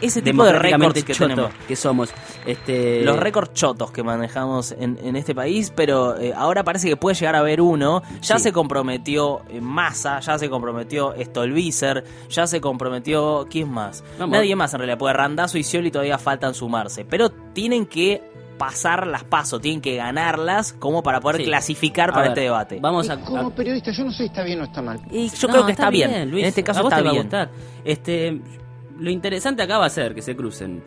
ese 0.00 0.22
tipo 0.22 0.44
de 0.44 0.52
récords 0.52 1.04
que 1.04 1.14
tenemos. 1.14 1.50
que 1.66 1.76
somos. 1.76 2.10
Este, 2.44 3.02
Los 3.02 3.18
récords 3.18 3.52
chotos 3.54 3.90
que 3.90 4.02
manejamos 4.02 4.72
en, 4.72 4.98
en 5.02 5.16
este 5.16 5.34
país, 5.34 5.72
pero 5.74 6.18
eh, 6.18 6.32
ahora 6.36 6.55
parece 6.64 6.88
que 6.88 6.96
puede 6.96 7.14
llegar 7.16 7.34
a 7.36 7.40
haber 7.40 7.60
uno. 7.60 8.02
Ya 8.22 8.36
Sí. 8.38 8.44
se 8.44 8.52
comprometió 8.52 9.42
Massa, 9.60 10.20
ya 10.20 10.38
se 10.38 10.48
comprometió 10.50 11.14
Stolbizer, 11.20 12.04
ya 12.28 12.46
se 12.46 12.60
comprometió. 12.60 13.46
¿Quién 13.50 13.70
más? 13.70 14.04
Vamos. 14.18 14.36
Nadie 14.36 14.56
más 14.56 14.72
en 14.74 14.78
realidad, 14.80 14.98
porque 14.98 15.12
Randazo 15.12 15.58
y 15.58 15.62
Scioli 15.64 15.90
todavía 15.90 16.18
faltan 16.18 16.54
sumarse. 16.54 17.04
Pero 17.04 17.30
tienen 17.30 17.86
que 17.86 18.22
pasar 18.58 19.06
las 19.06 19.22
pasos, 19.22 19.60
tienen 19.60 19.82
que 19.82 19.96
ganarlas 19.96 20.72
como 20.72 21.02
para 21.02 21.20
poder 21.20 21.38
Sí. 21.42 21.44
clasificar 21.44 22.08
A 22.08 22.12
para 22.12 22.22
ver, 22.22 22.30
este 22.30 22.40
debate. 22.42 22.78
Vamos 22.80 23.10
a, 23.10 23.20
como 23.20 23.50
periodista, 23.54 23.90
yo 23.92 24.04
no 24.04 24.10
sé 24.12 24.16
si 24.18 24.24
está 24.24 24.42
bien 24.44 24.60
o 24.62 24.64
está 24.64 24.80
mal. 24.80 24.98
Y 25.10 25.28
yo 25.28 25.46
No, 25.48 25.52
creo 25.52 25.66
que 25.66 25.72
está, 25.72 25.90
bien. 25.90 26.30
Luis. 26.30 26.42
En 26.44 26.48
este 26.48 26.64
caso 26.64 26.80
A 26.80 26.82
vos 26.84 26.90
está 26.92 27.02
te 27.02 27.04
va 27.04 27.10
a 27.10 27.12
bien. 27.12 27.24
gustar. 27.24 27.50
Este, 27.84 28.40
lo 28.98 29.10
interesante 29.10 29.62
acá 29.62 29.76
va 29.76 29.84
a 29.86 29.90
ser 29.90 30.14
que 30.14 30.22
se 30.22 30.34
crucen 30.34 30.82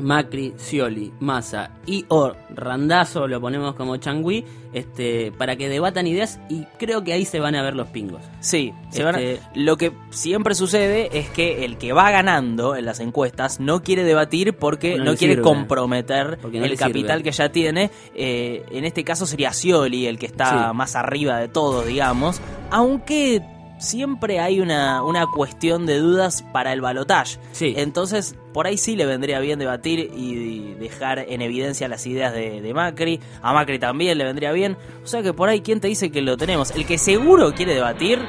Macri, 0.00 0.54
Scioli, 0.58 1.12
Massa 1.20 1.70
y 1.86 2.04
o 2.08 2.32
Randazo, 2.54 3.26
lo 3.28 3.40
ponemos 3.40 3.74
como 3.74 3.96
changüí, 3.96 4.44
este, 4.72 5.32
para 5.32 5.56
que 5.56 5.68
debatan 5.68 6.06
ideas 6.06 6.38
y 6.48 6.64
creo 6.78 7.02
que 7.02 7.12
ahí 7.12 7.24
se 7.24 7.40
van 7.40 7.54
a 7.56 7.62
ver 7.62 7.74
los 7.74 7.88
pingos. 7.88 8.22
Sí, 8.40 8.72
se 8.90 9.02
van 9.04 9.16
a- 9.16 9.20
Este- 9.20 9.42
lo 9.54 9.76
que 9.76 9.92
siempre 10.10 10.54
sucede 10.54 11.16
es 11.18 11.28
que 11.30 11.64
el 11.64 11.76
que 11.76 11.92
va 11.92 12.10
ganando 12.10 12.76
en 12.76 12.84
las 12.84 13.00
encuestas 13.00 13.58
no 13.60 13.82
quiere 13.82 14.04
debatir 14.04 14.54
porque 14.54 14.96
No 14.96 15.16
quiere 15.16 15.34
sirve. 15.34 15.42
comprometer 15.42 16.38
Porque 16.40 16.58
no 16.60 16.66
el 16.66 16.76
capital 16.78 17.18
sirve. 17.18 17.22
que 17.30 17.32
ya 17.32 17.52
tiene. 17.52 17.90
Eh, 18.14 18.64
en 18.70 18.84
este 18.84 19.02
caso 19.04 19.26
sería 19.26 19.52
Scioli 19.52 20.06
el 20.06 20.18
que 20.18 20.26
está 20.26 20.68
Sí. 20.70 20.76
más 20.76 20.94
arriba 20.96 21.38
de 21.38 21.48
todos, 21.48 21.86
digamos. 21.86 22.40
Aunque 22.70 23.42
siempre 23.80 24.38
hay 24.38 24.60
una, 24.60 25.02
una 25.02 25.26
cuestión 25.26 25.86
de 25.86 25.98
dudas 25.98 26.44
para 26.52 26.72
el 26.72 26.80
balotaje. 26.80 27.38
Sí. 27.52 27.74
Entonces, 27.76 28.36
por 28.52 28.66
ahí 28.66 28.76
sí 28.78 28.94
le 28.94 29.06
vendría 29.06 29.40
bien 29.40 29.58
debatir 29.58 30.10
y 30.14 30.74
dejar 30.74 31.18
en 31.18 31.42
evidencia 31.42 31.88
las 31.88 32.06
ideas 32.06 32.32
de, 32.32 32.60
de 32.60 32.74
Macri. 32.74 33.18
A 33.42 33.52
Macri 33.52 33.78
también 33.80 34.16
le 34.18 34.24
vendría 34.24 34.52
bien. 34.52 34.76
O 35.02 35.06
sea 35.06 35.22
que 35.22 35.32
por 35.32 35.48
ahí, 35.48 35.60
¿quién 35.62 35.80
te 35.80 35.88
dice 35.88 36.10
que 36.12 36.22
lo 36.22 36.36
tenemos? 36.36 36.70
El 36.72 36.86
que 36.86 36.98
seguro 36.98 37.52
quiere 37.54 37.74
debatir 37.74 38.20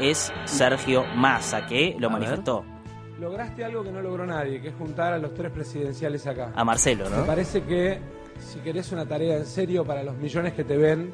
es 0.00 0.32
Sergio 0.44 1.04
Massa, 1.14 1.66
que 1.66 1.96
lo 1.98 2.08
A 2.08 2.10
ver. 2.10 2.20
manifestó. 2.20 2.64
Lograste 3.20 3.64
algo 3.64 3.84
que 3.84 3.92
no 3.92 4.00
logró 4.02 4.26
nadie, 4.26 4.60
que 4.60 4.68
es 4.68 4.74
juntar 4.74 5.12
a 5.12 5.18
los 5.18 5.32
tres 5.34 5.52
presidenciales 5.52 6.26
acá. 6.26 6.50
A 6.56 6.64
Marcelo, 6.64 7.08
Me 7.08 7.18
¿no? 7.18 7.24
parece 7.26 7.62
que 7.62 8.00
si 8.46 8.58
querés 8.60 8.92
una 8.92 9.06
tarea 9.06 9.36
en 9.36 9.46
serio 9.46 9.84
para 9.84 10.02
los 10.02 10.16
millones 10.16 10.52
que 10.54 10.64
te 10.64 10.76
ven, 10.76 11.12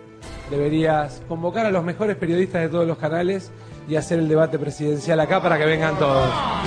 deberías 0.51 1.23
convocar 1.29 1.67
a 1.67 1.71
los 1.71 1.85
mejores 1.85 2.17
periodistas 2.17 2.63
de 2.63 2.69
todos 2.69 2.87
los 2.87 2.99
canales 2.99 3.51
y 3.89 3.97
hacer 3.97 4.19
el 4.19 4.29
debate 4.29 4.59
presidencial 4.59 5.19
acá 5.21 5.43
para 5.43 5.59
que 5.59 5.65
vengan 5.65 5.99
todos. 5.99 6.29
Ah. 6.33 6.63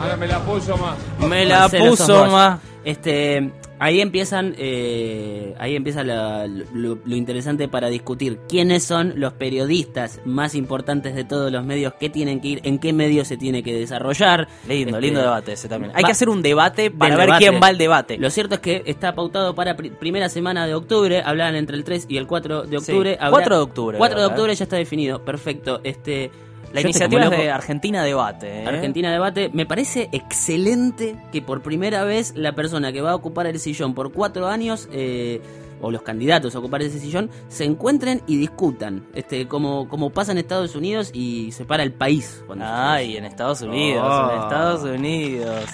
Ahora 0.00 0.16
me 0.16 0.26
la 0.26 0.38
puso 0.40 0.76
más. 0.76 0.96
Me 1.28 1.44
la 1.44 1.68
puso 1.68 2.26
más. 2.26 2.60
Este, 2.84 3.50
ahí 3.80 4.00
empiezan, 4.00 4.54
eh, 4.58 5.54
ahí 5.58 5.74
empieza 5.74 6.04
la- 6.04 6.46
lo, 6.46 6.98
lo 7.04 7.16
interesante 7.16 7.66
para 7.66 7.88
discutir 7.88 8.38
quiénes 8.48 8.84
son 8.84 9.14
los 9.16 9.32
periodistas 9.32 10.20
más 10.24 10.54
importantes 10.54 11.14
de 11.14 11.24
todos 11.24 11.50
los 11.50 11.64
medios, 11.64 11.94
qué 11.98 12.08
tienen 12.10 12.40
que 12.40 12.48
ir, 12.48 12.60
en 12.64 12.78
qué 12.78 12.92
medio 12.92 13.24
se 13.24 13.36
tiene 13.36 13.62
que 13.62 13.74
desarrollar. 13.74 14.46
Lindo, 14.68 14.90
Este, 14.96 15.00
lindo 15.00 15.20
debate 15.20 15.52
ese 15.54 15.68
también. 15.68 15.92
Hay 15.96 16.02
va- 16.02 16.06
que 16.08 16.12
hacer 16.12 16.28
un 16.28 16.42
debate 16.42 16.90
para 16.90 17.16
ver 17.16 17.26
debate. 17.26 17.44
quién 17.48 17.60
va 17.62 17.66
al 17.66 17.78
debate. 17.78 18.18
Lo 18.18 18.30
cierto 18.30 18.54
es 18.56 18.60
que 18.60 18.82
está 18.86 19.14
pautado 19.14 19.54
para 19.54 19.74
pri- 19.76 19.90
primera 19.90 20.28
semana 20.28 20.66
de 20.66 20.74
octubre, 20.74 21.22
hablan 21.24 21.56
entre 21.56 21.76
el 21.76 21.82
3 21.84 22.06
y 22.08 22.16
el 22.18 22.26
4 22.26 22.62
de 22.62 22.78
Sí, 22.80 22.92
octubre. 22.92 23.16
habrá- 23.18 23.30
4 23.30 23.56
de 23.56 23.62
octubre, 23.62 23.98
4 23.98 24.20
de 24.20 24.26
octubre 24.26 24.54
ya 24.54 24.64
está 24.64 24.76
definido, 24.76 25.24
perfecto. 25.24 25.80
Este, 25.84 26.30
La 26.72 26.80
iniciativa 26.82 27.24
es 27.24 27.30
de. 27.30 27.50
Argentina 27.50 28.04
Debate. 28.04 28.62
¿eh? 28.62 28.66
Argentina 28.66 29.10
Debate. 29.12 29.50
Me 29.52 29.66
parece 29.66 30.08
excelente 30.12 31.16
que 31.32 31.42
por 31.42 31.62
primera 31.62 32.04
vez 32.04 32.32
la 32.36 32.52
persona 32.54 32.92
que 32.92 33.00
va 33.00 33.10
a 33.12 33.14
ocupar 33.16 33.46
el 33.46 33.58
sillón 33.58 33.94
por 33.94 34.12
cuatro 34.12 34.46
años, 34.46 34.88
eh, 34.92 35.40
o 35.82 35.90
los 35.90 36.02
candidatos 36.02 36.54
a 36.54 36.58
ocupar 36.58 36.82
ese 36.82 36.98
sillón, 37.00 37.30
se 37.48 37.64
encuentren 37.64 38.22
y 38.26 38.36
discutan. 38.36 39.06
Este, 39.14 39.48
como, 39.48 39.88
como 39.88 40.10
pasa 40.10 40.32
en 40.32 40.38
Estados 40.38 40.74
Unidos 40.76 41.10
y 41.12 41.52
separa 41.52 41.82
el 41.82 41.92
país. 41.92 42.42
Cuando 42.46 42.64
Ay, 42.68 43.16
en 43.16 43.24
Estados 43.24 43.62
Unidos, 43.62 44.04
Oh. 44.06 44.30
en 44.36 44.42
Estados 44.42 44.82
Unidos. 44.82 45.64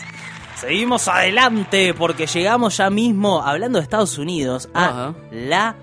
Seguimos 0.57 1.07
adelante 1.09 1.93
porque 1.93 2.27
llegamos 2.27 2.77
ya 2.79 2.89
mismo, 2.89 3.43
hablando 3.43 3.79
de 3.79 3.83
Estados 3.83 4.17
Unidos, 4.17 4.69
a 4.73 5.13
la 5.31 5.75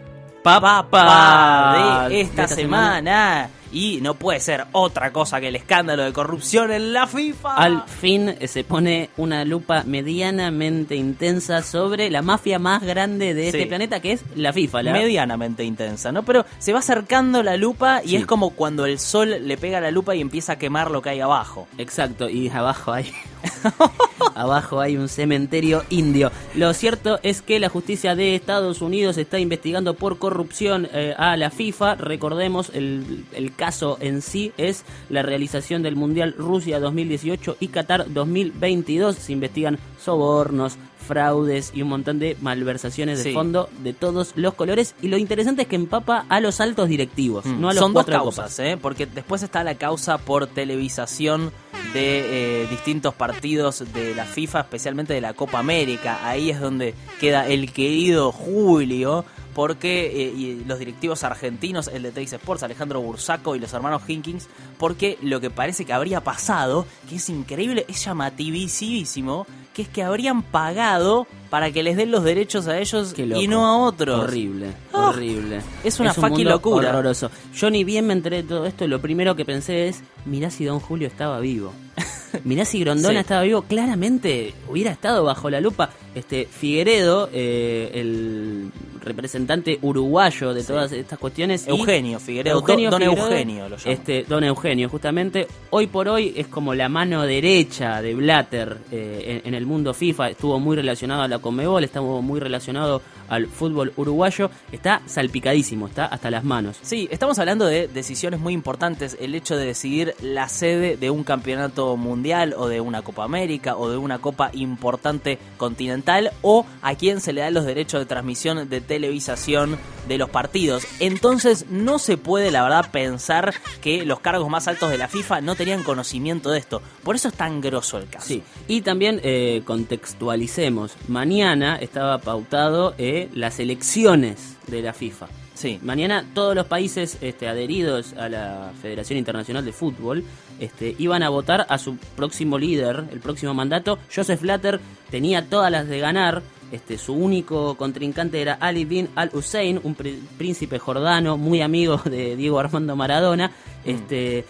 Papa 0.41 2.07
de 2.09 2.15
de 2.15 2.21
esta, 2.21 2.43
esta 2.43 2.55
semana. 2.55 3.49
Y 3.73 3.99
no 4.01 4.13
puede 4.13 4.39
ser 4.39 4.65
otra 4.71 5.11
cosa 5.11 5.41
que 5.41 5.47
el 5.47 5.55
escándalo 5.55 6.03
de 6.03 6.13
corrupción 6.13 6.71
en 6.71 6.93
la 6.93 7.07
FIFA. 7.07 7.55
Al 7.55 7.83
fin 7.87 8.29
eh, 8.39 8.47
se 8.47 8.63
pone 8.63 9.09
una 9.17 9.43
lupa 9.45 9.83
medianamente 9.85 10.95
intensa 10.95 11.61
sobre 11.63 12.09
la 12.11 12.21
mafia 12.21 12.59
más 12.59 12.83
grande 12.83 13.33
de 13.33 13.41
Sí. 13.43 13.47
este 13.57 13.65
planeta, 13.67 13.99
que 13.99 14.11
es 14.13 14.23
la 14.35 14.53
FIFA. 14.53 14.83
La, 14.83 14.93
medianamente 14.93 15.63
intensa, 15.63 16.11
¿no? 16.11 16.23
Pero 16.23 16.45
se 16.59 16.71
va 16.71 16.79
acercando 16.79 17.41
la 17.43 17.57
lupa 17.57 18.01
y 18.03 18.09
Sí. 18.09 18.15
es 18.17 18.25
como 18.25 18.51
cuando 18.51 18.85
el 18.85 18.99
sol 18.99 19.35
le 19.47 19.57
pega 19.57 19.81
la 19.81 19.91
lupa 19.91 20.15
y 20.15 20.21
empieza 20.21 20.53
a 20.53 20.57
quemar 20.57 20.91
lo 20.91 21.01
que 21.01 21.09
hay 21.09 21.19
abajo. 21.19 21.67
Exacto, 21.77 22.29
y 22.29 22.49
abajo 22.49 22.93
hay 22.93 23.11
abajo 24.35 24.79
hay 24.79 24.97
un 24.97 25.09
cementerio 25.09 25.83
indio. 25.89 26.31
Lo 26.55 26.73
cierto 26.73 27.19
es 27.23 27.41
que 27.41 27.59
la 27.59 27.69
justicia 27.69 28.15
de 28.15 28.35
Estados 28.35 28.81
Unidos 28.81 29.17
está 29.17 29.39
investigando 29.39 29.93
por 29.95 30.17
corrupción 30.17 30.87
eh, 30.93 31.13
a 31.17 31.37
la 31.37 31.49
FIFA. 31.49 31.95
Recordemos, 31.95 32.71
el, 32.73 33.25
el 33.33 33.55
caso 33.55 33.97
en 34.01 34.21
sí 34.21 34.51
es 34.57 34.83
la 35.09 35.21
realización 35.23 35.83
del 35.83 35.95
Mundial 35.95 36.35
Rusia 36.37 36.79
2018 36.79 37.57
y 37.59 37.67
Qatar 37.67 38.11
2022. 38.11 39.15
Se 39.15 39.31
investigan 39.33 39.79
sobornos, 39.99 40.77
fraudes 41.05 41.71
y 41.75 41.81
un 41.81 41.89
montón 41.89 42.17
de 42.19 42.37
malversaciones 42.41 43.17
de 43.17 43.23
Sí. 43.25 43.33
fondo 43.33 43.69
de 43.83 43.91
todos 43.93 44.31
los 44.35 44.53
colores. 44.53 44.95
Y 45.01 45.09
lo 45.09 45.17
interesante 45.17 45.63
es 45.63 45.67
que 45.67 45.75
empapa 45.75 46.25
a 46.29 46.39
los 46.39 46.61
altos 46.61 46.87
directivos, 46.87 47.45
Mm. 47.45 47.59
no 47.59 47.69
a 47.69 47.73
los 47.73 47.81
Son 47.81 47.93
dos 47.93 48.05
cuatro 48.05 48.23
causas. 48.23 48.57
¿eh? 48.59 48.77
porque 48.81 49.05
después 49.05 49.43
está 49.43 49.63
la 49.65 49.75
causa 49.75 50.17
por 50.17 50.47
televisación 50.47 51.51
de 51.93 52.63
eh, 52.63 52.67
distintos 52.67 53.13
partidos 53.13 53.83
de 53.93 54.15
la 54.15 54.25
FIFA, 54.25 54.61
especialmente 54.61 55.13
de 55.13 55.21
la 55.21 55.33
Copa 55.33 55.59
América. 55.59 56.19
Ahí 56.27 56.49
es 56.49 56.59
donde 56.59 56.95
queda 57.19 57.47
el 57.47 57.71
querido 57.71 58.31
Julio, 58.31 59.25
porque 59.53 60.07
eh, 60.07 60.33
y 60.35 60.63
los 60.65 60.79
directivos 60.79 61.23
argentinos, 61.23 61.87
el 61.87 62.11
de 62.11 62.23
Sports, 62.23 62.63
Alejandro 62.63 63.01
Bursaco 63.01 63.55
y 63.55 63.59
los 63.59 63.73
hermanos 63.73 64.01
Hinkins, 64.07 64.47
porque 64.79 65.17
lo 65.21 65.39
que 65.39 65.49
parece 65.49 65.85
que 65.85 65.93
habría 65.93 66.21
pasado, 66.21 66.85
que 67.07 67.17
es 67.17 67.29
increíble, 67.29 67.85
es 67.87 68.03
llamativísimo, 68.03 69.45
que 69.73 69.81
es 69.83 69.87
que 69.89 70.03
habrían 70.03 70.43
pagado 70.43 71.27
para 71.49 71.71
que 71.71 71.83
les 71.83 71.97
den 71.97 72.11
los 72.11 72.23
derechos 72.23 72.67
a 72.67 72.79
ellos 72.79 73.13
y 73.17 73.47
no 73.47 73.65
a 73.65 73.77
otros. 73.77 74.19
Horrible, 74.23 74.67
Ah, 74.93 75.09
horrible. 75.09 75.61
es 75.83 75.99
una 75.99 76.09
un 76.09 76.15
fucking 76.15 76.31
mundo 76.37 76.49
locura. 76.51 76.89
Horroroso. 76.89 77.29
Yo 77.55 77.69
ni 77.69 77.83
bien 77.83 78.07
me 78.07 78.13
enteré 78.13 78.37
de 78.43 78.49
todo 78.49 78.65
esto, 78.65 78.87
lo 78.87 79.01
primero 79.01 79.35
que 79.35 79.45
pensé 79.45 79.87
es, 79.87 80.01
mirá 80.25 80.49
si 80.49 80.65
Don 80.65 80.79
Julio 80.79 81.07
estaba 81.07 81.39
vivo. 81.39 81.73
mirá 82.43 82.65
si 82.65 82.79
Grondona 82.79 83.13
Sí. 83.15 83.19
estaba 83.19 83.41
vivo, 83.43 83.61
claramente 83.63 84.53
hubiera 84.69 84.91
estado 84.91 85.23
bajo 85.23 85.49
la 85.49 85.61
lupa. 85.61 85.89
Este 86.15 86.47
Figueredo, 86.49 87.29
eh, 87.33 87.91
el 87.93 88.71
representante 89.03 89.77
uruguayo 89.81 90.53
de 90.53 90.63
todas 90.63 90.91
estas 90.91 91.19
cuestiones. 91.19 91.67
Eugenio 91.67 92.19
Figueredo, 92.19 92.59
Eugenio 92.59 92.89
don 92.89 93.01
Figueredo, 93.01 93.27
Eugenio 93.27 93.69
lo 93.69 93.77
llamo. 93.77 93.91
Este, 93.91 94.23
don 94.23 94.43
Eugenio, 94.43 94.89
justamente. 94.89 95.47
Hoy 95.69 95.87
por 95.87 96.07
hoy 96.07 96.33
es 96.35 96.47
como 96.47 96.73
la 96.73 96.89
mano 96.89 97.23
derecha 97.23 98.01
de 98.01 98.13
Blatter 98.15 98.77
eh, 98.91 99.41
en, 99.43 99.49
en 99.49 99.53
el 99.55 99.65
mundo 99.65 99.93
FIFA. 99.93 100.29
Estuvo 100.29 100.59
muy 100.59 100.75
relacionado 100.75 101.23
a 101.23 101.27
la 101.27 101.39
Conmebol, 101.39 101.83
estuvo 101.83 102.21
muy 102.21 102.39
relacionado 102.39 103.01
al 103.29 103.47
fútbol 103.47 103.93
uruguayo. 103.95 104.49
Está 104.71 105.01
salpicadísimo, 105.05 105.87
está 105.87 106.05
hasta 106.05 106.31
las 106.31 106.43
manos. 106.43 106.77
Sí, 106.81 107.07
estamos 107.11 107.39
hablando 107.39 107.65
de 107.65 107.87
decisiones 107.87 108.39
muy 108.39 108.53
importantes, 108.53 109.17
el 109.19 109.35
hecho 109.35 109.55
de 109.55 109.65
decidir 109.65 110.15
la 110.21 110.49
sede 110.49 110.97
de 110.97 111.09
un 111.09 111.23
campeonato 111.23 111.95
mundial 111.97 112.53
o 112.57 112.67
de 112.67 112.81
una 112.81 113.01
Copa 113.01 113.23
América 113.23 113.75
o 113.77 113.89
de 113.89 113.97
una 113.97 114.19
Copa 114.19 114.49
importante 114.53 115.39
continental 115.57 116.31
o 116.41 116.65
a 116.81 116.95
quién 116.95 117.21
se 117.21 117.33
le 117.33 117.41
dan 117.41 117.53
los 117.53 117.65
derechos 117.65 117.99
de 117.99 118.05
transmisión 118.05 118.69
de 118.69 118.81
televisación 118.81 119.77
de 120.07 120.17
los 120.17 120.29
partidos. 120.29 120.85
Entonces 120.99 121.65
no 121.69 121.99
se 121.99 122.17
puede 122.17 122.51
la 122.51 122.63
verdad 122.63 122.91
pensar 122.91 123.53
que 123.81 124.05
los 124.05 124.19
cargos 124.19 124.49
más 124.49 124.67
altos 124.67 124.91
de 124.91 124.97
la 124.97 125.07
FIFA 125.07 125.41
no 125.41 125.55
tenían 125.55 125.83
conocimiento 125.83 126.51
de 126.51 126.59
esto. 126.59 126.81
Por 127.03 127.15
eso 127.15 127.27
es 127.27 127.33
tan 127.33 127.61
grosso 127.61 127.97
el 127.97 128.07
caso. 128.09 128.27
Sí, 128.27 128.43
y 128.67 128.81
también 128.81 129.19
eh, 129.23 129.61
contextualicemos. 129.65 130.95
Mañana 131.07 131.77
estaba 131.77 132.19
pautado 132.19 132.95
eh, 132.97 133.12
las 133.33 133.59
elecciones 133.59 134.57
de 134.67 134.81
la 134.81 134.93
FIFA. 134.93 135.27
Sí. 135.53 135.79
Mañana 135.83 136.25
todos 136.33 136.55
los 136.55 136.65
países 136.65 137.17
este, 137.21 137.47
adheridos 137.47 138.13
a 138.13 138.27
la 138.27 138.71
Federación 138.81 139.19
Internacional 139.19 139.63
de 139.63 139.71
Fútbol 139.71 140.23
este, 140.59 140.95
iban 140.97 141.21
a 141.23 141.29
votar 141.29 141.65
a 141.69 141.77
su 141.77 141.95
próximo 142.15 142.57
líder, 142.57 143.03
el 143.11 143.19
próximo 143.19 143.53
mandato. 143.53 143.99
Joseph 144.13 144.41
Blatter 144.41 144.79
tenía 145.11 145.45
todas 145.47 145.71
las 145.71 145.87
de 145.87 145.99
ganar. 145.99 146.41
Este, 146.71 146.97
su 146.97 147.13
único 147.13 147.75
contrincante 147.75 148.41
era 148.41 148.55
Ali 148.55 148.83
bin 148.83 149.07
al-Hussein, 149.15 149.79
un 149.83 149.95
pr- 149.95 150.17
príncipe 150.39 150.79
jordano 150.79 151.37
muy 151.37 151.61
amigo 151.61 152.01
de 152.03 152.35
Diego 152.35 152.59
Armando 152.59 152.95
Maradona. 152.95 153.51
Este, 153.85 154.43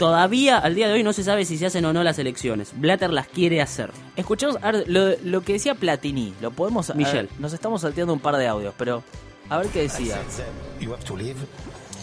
todavía 0.00 0.56
al 0.56 0.74
día 0.74 0.88
de 0.88 0.94
hoy 0.94 1.02
no 1.02 1.12
se 1.12 1.22
sabe 1.22 1.44
si 1.44 1.58
se 1.58 1.66
hacen 1.66 1.84
o 1.84 1.92
no 1.92 2.02
las 2.02 2.18
elecciones. 2.18 2.70
Blatter 2.74 3.10
las 3.10 3.26
quiere 3.28 3.60
hacer. 3.60 3.90
Escuchemos 4.16 4.56
a 4.62 4.72
ver, 4.72 4.84
lo, 4.88 5.14
lo 5.22 5.42
que 5.42 5.52
decía 5.52 5.74
Platini, 5.74 6.32
lo 6.40 6.52
podemos... 6.52 6.88
a 6.88 6.94
ver, 6.94 7.04
Michel. 7.04 7.28
nos 7.38 7.52
estamos 7.52 7.82
salteando 7.82 8.14
un 8.14 8.18
par 8.18 8.38
de 8.38 8.48
audios, 8.48 8.72
pero 8.78 9.04
a 9.50 9.58
ver 9.58 9.66
qué 9.68 9.82
decía. 9.82 10.18
You 10.80 10.92
have 10.92 11.04
to 11.04 11.14
leave. 11.14 11.36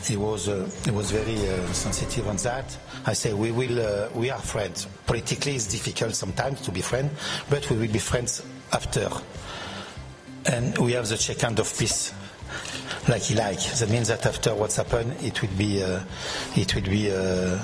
He 0.08 0.16
was 0.16 0.48
uh, 0.48 0.70
he 0.86 0.92
was 0.92 1.12
very 1.12 1.38
uh, 1.38 1.74
sensitive 1.74 2.30
on 2.30 2.38
that. 2.38 2.66
I 3.08 3.16
say 3.16 3.34
we 3.34 3.52
will 3.52 3.80
uh, 3.80 4.10
we 4.14 4.30
are 4.30 4.40
friends. 4.40 4.88
Politically, 5.08 5.56
it's 5.56 5.66
difficult 5.68 6.14
sometimes 6.14 6.62
to 6.62 6.72
be 6.72 6.82
friends, 6.82 7.12
but 7.50 7.68
we 7.72 7.78
will 7.78 7.92
be 7.92 8.00
friends 8.00 8.44
after. 8.72 9.10
And 10.46 10.78
we 10.78 10.94
have 10.94 11.10
the 11.10 11.18
check-end 11.18 11.60
of 11.60 11.68
peace. 11.78 12.14
Like 13.08 13.24
he 13.24 13.36
like. 13.36 13.60
That 13.80 13.90
means 13.90 14.08
that 14.08 14.26
after 14.26 14.54
what's 14.54 14.78
happened, 14.78 15.14
it 15.24 15.42
will 15.42 15.50
be 15.58 15.82
uh, 15.84 16.00
it 16.56 16.74
will 16.76 16.84
be 16.90 17.10
uh, 17.12 17.58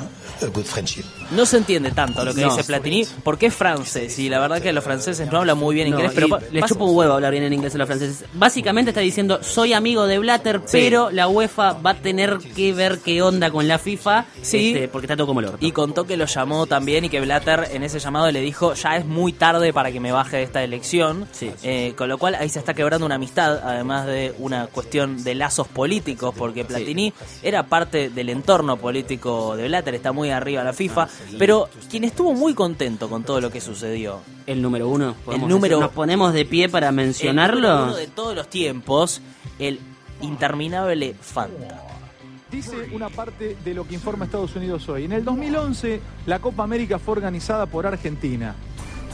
a 0.45 0.47
good 0.47 0.65
friendship. 0.65 1.03
No 1.31 1.45
se 1.45 1.57
entiende 1.57 1.91
tanto 1.91 2.23
lo 2.23 2.33
que 2.33 2.41
No. 2.41 2.49
dice 2.55 2.63
Platini 2.63 3.05
porque 3.23 3.47
es 3.47 3.53
francés 3.53 4.17
y 4.19 4.29
la 4.29 4.39
verdad 4.39 4.61
que 4.61 4.71
los 4.73 4.83
franceses 4.83 5.31
no 5.31 5.39
hablan 5.39 5.57
muy 5.57 5.73
bien 5.75 5.89
No, 5.89 5.95
inglés, 5.97 6.11
y 6.11 6.15
pero 6.15 6.29
pa- 6.29 6.39
le 6.51 6.59
pasa- 6.61 6.73
chupa 6.73 6.85
un 6.85 6.95
huevo 6.95 7.13
hablar 7.13 7.31
bien 7.31 7.43
en 7.43 7.53
inglés 7.53 7.73
a 7.75 7.77
los 7.77 7.87
franceses. 7.87 8.25
Básicamente 8.33 8.91
está 8.91 9.01
diciendo, 9.01 9.39
soy 9.43 9.73
amigo 9.73 10.05
de 10.05 10.19
Blatter, 10.19 10.61
pero 10.71 11.09
la 11.11 11.27
UEFA 11.27 11.73
va 11.73 11.91
a 11.91 11.95
tener 11.95 12.37
que 12.55 12.73
ver 12.73 12.99
qué 12.99 13.21
onda 13.21 13.51
con 13.51 13.67
la 13.67 13.79
FIFA, 13.79 14.25
Sí. 14.41 14.73
este, 14.73 14.87
porque 14.87 15.05
está 15.05 15.15
todo 15.17 15.27
como 15.27 15.39
el 15.39 15.47
orto. 15.47 15.65
Y 15.65 15.71
contó 15.71 16.05
que 16.05 16.17
lo 16.17 16.25
llamó 16.25 16.67
también 16.67 17.05
y 17.05 17.09
que 17.09 17.19
Blatter 17.21 17.69
en 17.71 17.83
ese 17.83 17.99
llamado 17.99 18.29
le 18.31 18.41
dijo, 18.41 18.73
ya 18.73 18.97
es 18.97 19.05
muy 19.05 19.33
tarde 19.33 19.73
para 19.73 19.91
que 19.91 19.99
me 19.99 20.11
baje 20.11 20.37
de 20.37 20.43
esta 20.43 20.63
elección. 20.63 21.27
Sí. 21.31 21.51
Eh, 21.63 21.93
con 21.97 22.09
lo 22.09 22.17
cual 22.17 22.35
ahí 22.35 22.49
se 22.49 22.59
está 22.59 22.73
quebrando 22.73 23.05
una 23.05 23.15
amistad, 23.15 23.59
además 23.63 24.05
de 24.05 24.33
una 24.39 24.67
cuestión 24.67 24.82
de 24.91 25.35
lazos 25.35 25.67
políticos, 25.67 26.33
porque 26.37 26.65
Platini 26.65 27.13
era 27.41 27.63
parte 27.67 28.09
del 28.09 28.29
entorno 28.29 28.77
político 28.77 29.55
de 29.55 29.67
Blatter, 29.67 29.95
está 29.95 30.11
muy 30.11 30.29
arriba 30.29 30.61
de 30.61 30.65
la 30.65 30.73
FIFA, 30.73 31.07
pero 31.39 31.69
quien 31.89 32.03
estuvo 32.03 32.33
muy 32.33 32.53
contento 32.53 33.09
con 33.09 33.23
todo 33.23 33.41
lo 33.41 33.49
que 33.49 33.59
sucedió, 33.61 34.19
el 34.45 34.61
número 34.61 34.87
uno. 34.89 35.15
podemos 35.25 35.49
número- 35.49 35.77
decir, 35.77 35.85
Nos 35.87 35.95
ponemos 35.95 36.33
de 36.33 36.45
pie 36.45 36.69
para 36.69 36.89
el 36.89 36.95
número 36.95 37.07
mencionarlo. 37.07 37.83
uno 37.85 37.95
de 37.95 38.07
todos 38.07 38.35
los 38.35 38.47
tiempos, 38.49 39.21
el 39.59 39.79
interminable 40.21 41.15
Fanta. 41.19 41.81
Dice 42.51 42.75
una 42.93 43.09
parte 43.09 43.57
de 43.65 43.73
lo 43.73 43.87
que 43.87 43.95
informa 43.95 44.25
Estados 44.25 44.55
Unidos 44.55 44.87
hoy. 44.87 45.05
En 45.05 45.11
el 45.11 45.25
2011, 45.25 45.99
la 46.27 46.39
Copa 46.39 46.63
América 46.63 46.99
fue 46.99 47.13
organizada 47.13 47.65
por 47.65 47.87
Argentina. 47.87 48.55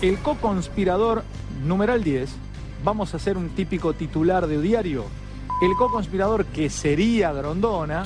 El 0.02 0.18
co-conspirador, 0.20 1.24
numeral 1.66 2.04
10, 2.04 2.30
vamos 2.84 3.14
a 3.14 3.18
hacer 3.18 3.38
un 3.38 3.50
típico 3.50 3.94
titular 3.94 4.48
de 4.48 4.62
diario. 4.62 5.06
El 5.62 5.76
co-conspirador 5.76 6.46
que 6.46 6.70
sería 6.70 7.34
Grondona, 7.34 8.04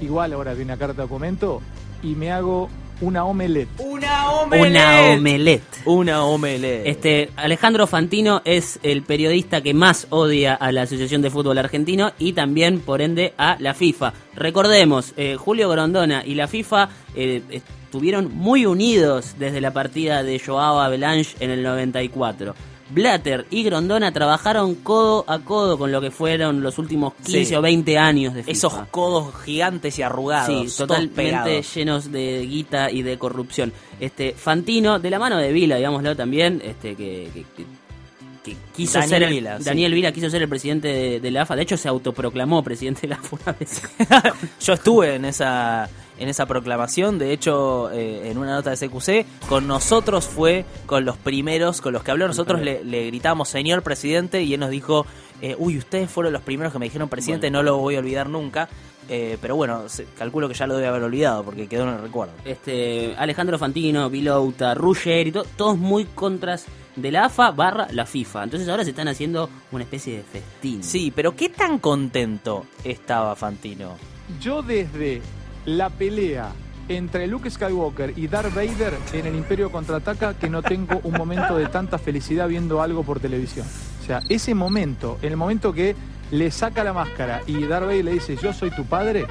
igual 0.00 0.32
ahora 0.32 0.54
viene 0.54 0.72
una 0.72 0.78
carta 0.78 0.94
de 0.94 1.02
documento, 1.02 1.60
y 2.00 2.14
me 2.14 2.30
hago 2.30 2.70
una 3.00 3.24
omelette. 3.24 3.68
Una 3.78 4.30
Una 4.52 5.14
omelette. 5.14 5.82
Una 5.84 6.24
omelette. 6.24 6.86
Este, 6.86 7.30
Alejandro 7.34 7.88
Fantino 7.88 8.40
es 8.44 8.78
el 8.84 9.02
periodista 9.02 9.62
que 9.62 9.74
más 9.74 10.06
odia 10.10 10.54
a 10.54 10.70
la 10.70 10.82
Asociación 10.82 11.22
de 11.22 11.30
Fútbol 11.30 11.58
Argentino 11.58 12.12
y 12.20 12.34
también, 12.34 12.78
por 12.78 13.02
ende, 13.02 13.34
a 13.36 13.56
la 13.58 13.74
FIFA. 13.74 14.12
Recordemos, 14.36 15.14
eh, 15.16 15.36
Julio 15.36 15.68
Grondona 15.68 16.24
y 16.24 16.36
la 16.36 16.46
FIFA 16.46 16.88
eh, 17.16 17.42
estuvieron 17.50 18.32
muy 18.32 18.64
unidos 18.64 19.34
desde 19.40 19.60
la 19.60 19.72
partida 19.72 20.22
de 20.22 20.38
Joao 20.38 20.78
Avalanche 20.78 21.34
en 21.40 21.50
el 21.50 21.64
94. 21.64 22.54
Blatter 22.92 23.46
y 23.50 23.62
Grondona 23.62 24.12
trabajaron 24.12 24.74
codo 24.76 25.24
a 25.28 25.38
codo 25.40 25.78
con 25.78 25.90
lo 25.92 26.00
que 26.00 26.10
fueron 26.10 26.62
los 26.62 26.78
últimos 26.78 27.14
15 27.24 27.44
Sí. 27.46 27.54
o 27.54 27.62
20 27.62 27.98
años 27.98 28.34
de 28.34 28.42
FIFA. 28.42 28.52
Esos 28.52 28.72
codos 28.90 29.34
gigantes 29.44 29.98
y 29.98 30.02
arrugados. 30.02 30.72
Sí, 30.72 30.78
totalmente 30.78 31.62
llenos 31.62 32.10
de 32.12 32.46
guita 32.46 32.90
y 32.90 33.02
de 33.02 33.18
corrupción. 33.18 33.72
Este 34.00 34.32
Fantino, 34.32 34.98
de 34.98 35.10
la 35.10 35.18
mano 35.18 35.38
de 35.38 35.52
Vila, 35.52 35.76
digámoslo 35.76 36.14
también, 36.16 36.60
este 36.64 36.94
que, 36.94 37.30
que- 37.32 37.44
que- 37.56 37.66
que 38.42 38.56
quiso 38.74 38.94
Daniel 38.98 39.08
ser 39.08 39.22
el, 39.22 39.28
Vila, 39.30 39.58
sí. 39.58 39.64
Daniel 39.64 39.94
Vila 39.94 40.10
quiso 40.10 40.28
ser 40.28 40.42
el 40.42 40.48
presidente 40.48 40.88
de, 40.88 41.20
de 41.20 41.30
la 41.30 41.42
AFA. 41.42 41.54
De 41.54 41.62
hecho, 41.62 41.76
se 41.76 41.86
autoproclamó 41.88 42.60
presidente 42.64 43.02
de 43.02 43.08
la 43.08 43.14
AFA 43.14 43.36
una 43.44 43.52
vez. 43.56 43.80
Yo 44.60 44.72
estuve 44.72 45.14
en 45.14 45.26
esa 45.26 45.88
en 46.18 46.28
esa 46.28 46.46
proclamación, 46.46 47.18
de 47.18 47.32
hecho, 47.32 47.90
eh, 47.90 48.30
en 48.30 48.38
una 48.38 48.54
nota 48.54 48.70
de 48.70 48.76
CQC, 48.76 49.26
con 49.48 49.66
nosotros 49.66 50.26
fue 50.26 50.64
con 50.86 51.04
los 51.04 51.16
primeros, 51.16 51.80
con 51.80 51.92
los 51.92 52.02
que 52.02 52.10
habló, 52.10 52.26
nosotros 52.28 52.60
le, 52.60 52.84
le 52.84 53.06
gritamos, 53.06 53.48
señor 53.48 53.82
presidente, 53.82 54.42
y 54.42 54.54
él 54.54 54.60
nos 54.60 54.70
dijo, 54.70 55.06
eh, 55.40 55.56
uy, 55.58 55.78
ustedes 55.78 56.10
fueron 56.10 56.32
los 56.32 56.42
primeros 56.42 56.72
que 56.72 56.78
me 56.78 56.86
dijeron 56.86 57.08
presidente, 57.08 57.50
no 57.50 57.62
lo 57.62 57.78
voy 57.78 57.96
a 57.96 57.98
olvidar 58.00 58.28
nunca, 58.28 58.68
Eh, 59.08 59.36
pero 59.42 59.56
bueno, 59.56 59.82
calculo 60.16 60.46
que 60.48 60.54
ya 60.54 60.64
lo 60.68 60.76
debe 60.76 60.86
haber 60.86 61.02
olvidado, 61.02 61.42
porque 61.42 61.66
quedó 61.66 61.82
en 61.82 61.88
el 61.96 62.02
recuerdo. 62.02 62.34
Este 62.44 63.16
Alejandro 63.18 63.58
Fantino, 63.58 64.08
Vilouta, 64.08 64.74
Ruger 64.74 65.26
y 65.26 65.32
to- 65.32 65.44
todos 65.56 65.76
muy 65.76 66.04
contras 66.04 66.66
de 66.94 67.10
la 67.10 67.24
AFA 67.24 67.50
barra 67.50 67.88
la 67.90 68.06
FIFA. 68.06 68.44
Entonces 68.44 68.68
ahora 68.68 68.84
se 68.84 68.90
están 68.90 69.08
haciendo 69.08 69.50
una 69.72 69.82
especie 69.82 70.18
de 70.18 70.22
festín. 70.22 70.84
Sí, 70.84 71.12
pero 71.14 71.34
¿qué 71.34 71.48
tan 71.48 71.80
contento 71.80 72.64
estaba 72.84 73.34
Fantino? 73.34 73.96
Yo 74.40 74.62
desde 74.62 75.20
la 75.64 75.90
pelea 75.90 76.52
entre 76.88 77.26
Luke 77.26 77.48
Skywalker 77.50 78.14
y 78.16 78.26
Darth 78.26 78.54
Vader 78.54 78.94
en 79.12 79.26
el 79.26 79.36
Imperio 79.36 79.70
Contraataca 79.70 80.34
que 80.34 80.50
no 80.50 80.62
tengo 80.62 81.00
un 81.04 81.14
momento 81.14 81.56
de 81.56 81.66
tanta 81.66 81.98
felicidad 81.98 82.48
viendo 82.48 82.82
algo 82.82 83.02
por 83.02 83.20
televisión. 83.20 83.66
O 84.02 84.06
sea, 84.06 84.20
ese 84.28 84.54
momento, 84.54 85.18
en 85.22 85.30
el 85.30 85.36
momento 85.36 85.72
que 85.72 85.94
le 86.30 86.50
saca 86.50 86.82
la 86.82 86.92
máscara 86.92 87.42
y 87.46 87.64
Darth 87.64 87.86
Vader 87.86 88.04
le 88.04 88.12
dice 88.12 88.36
yo 88.36 88.52
soy 88.52 88.70
tu 88.70 88.84
padre, 88.84 89.26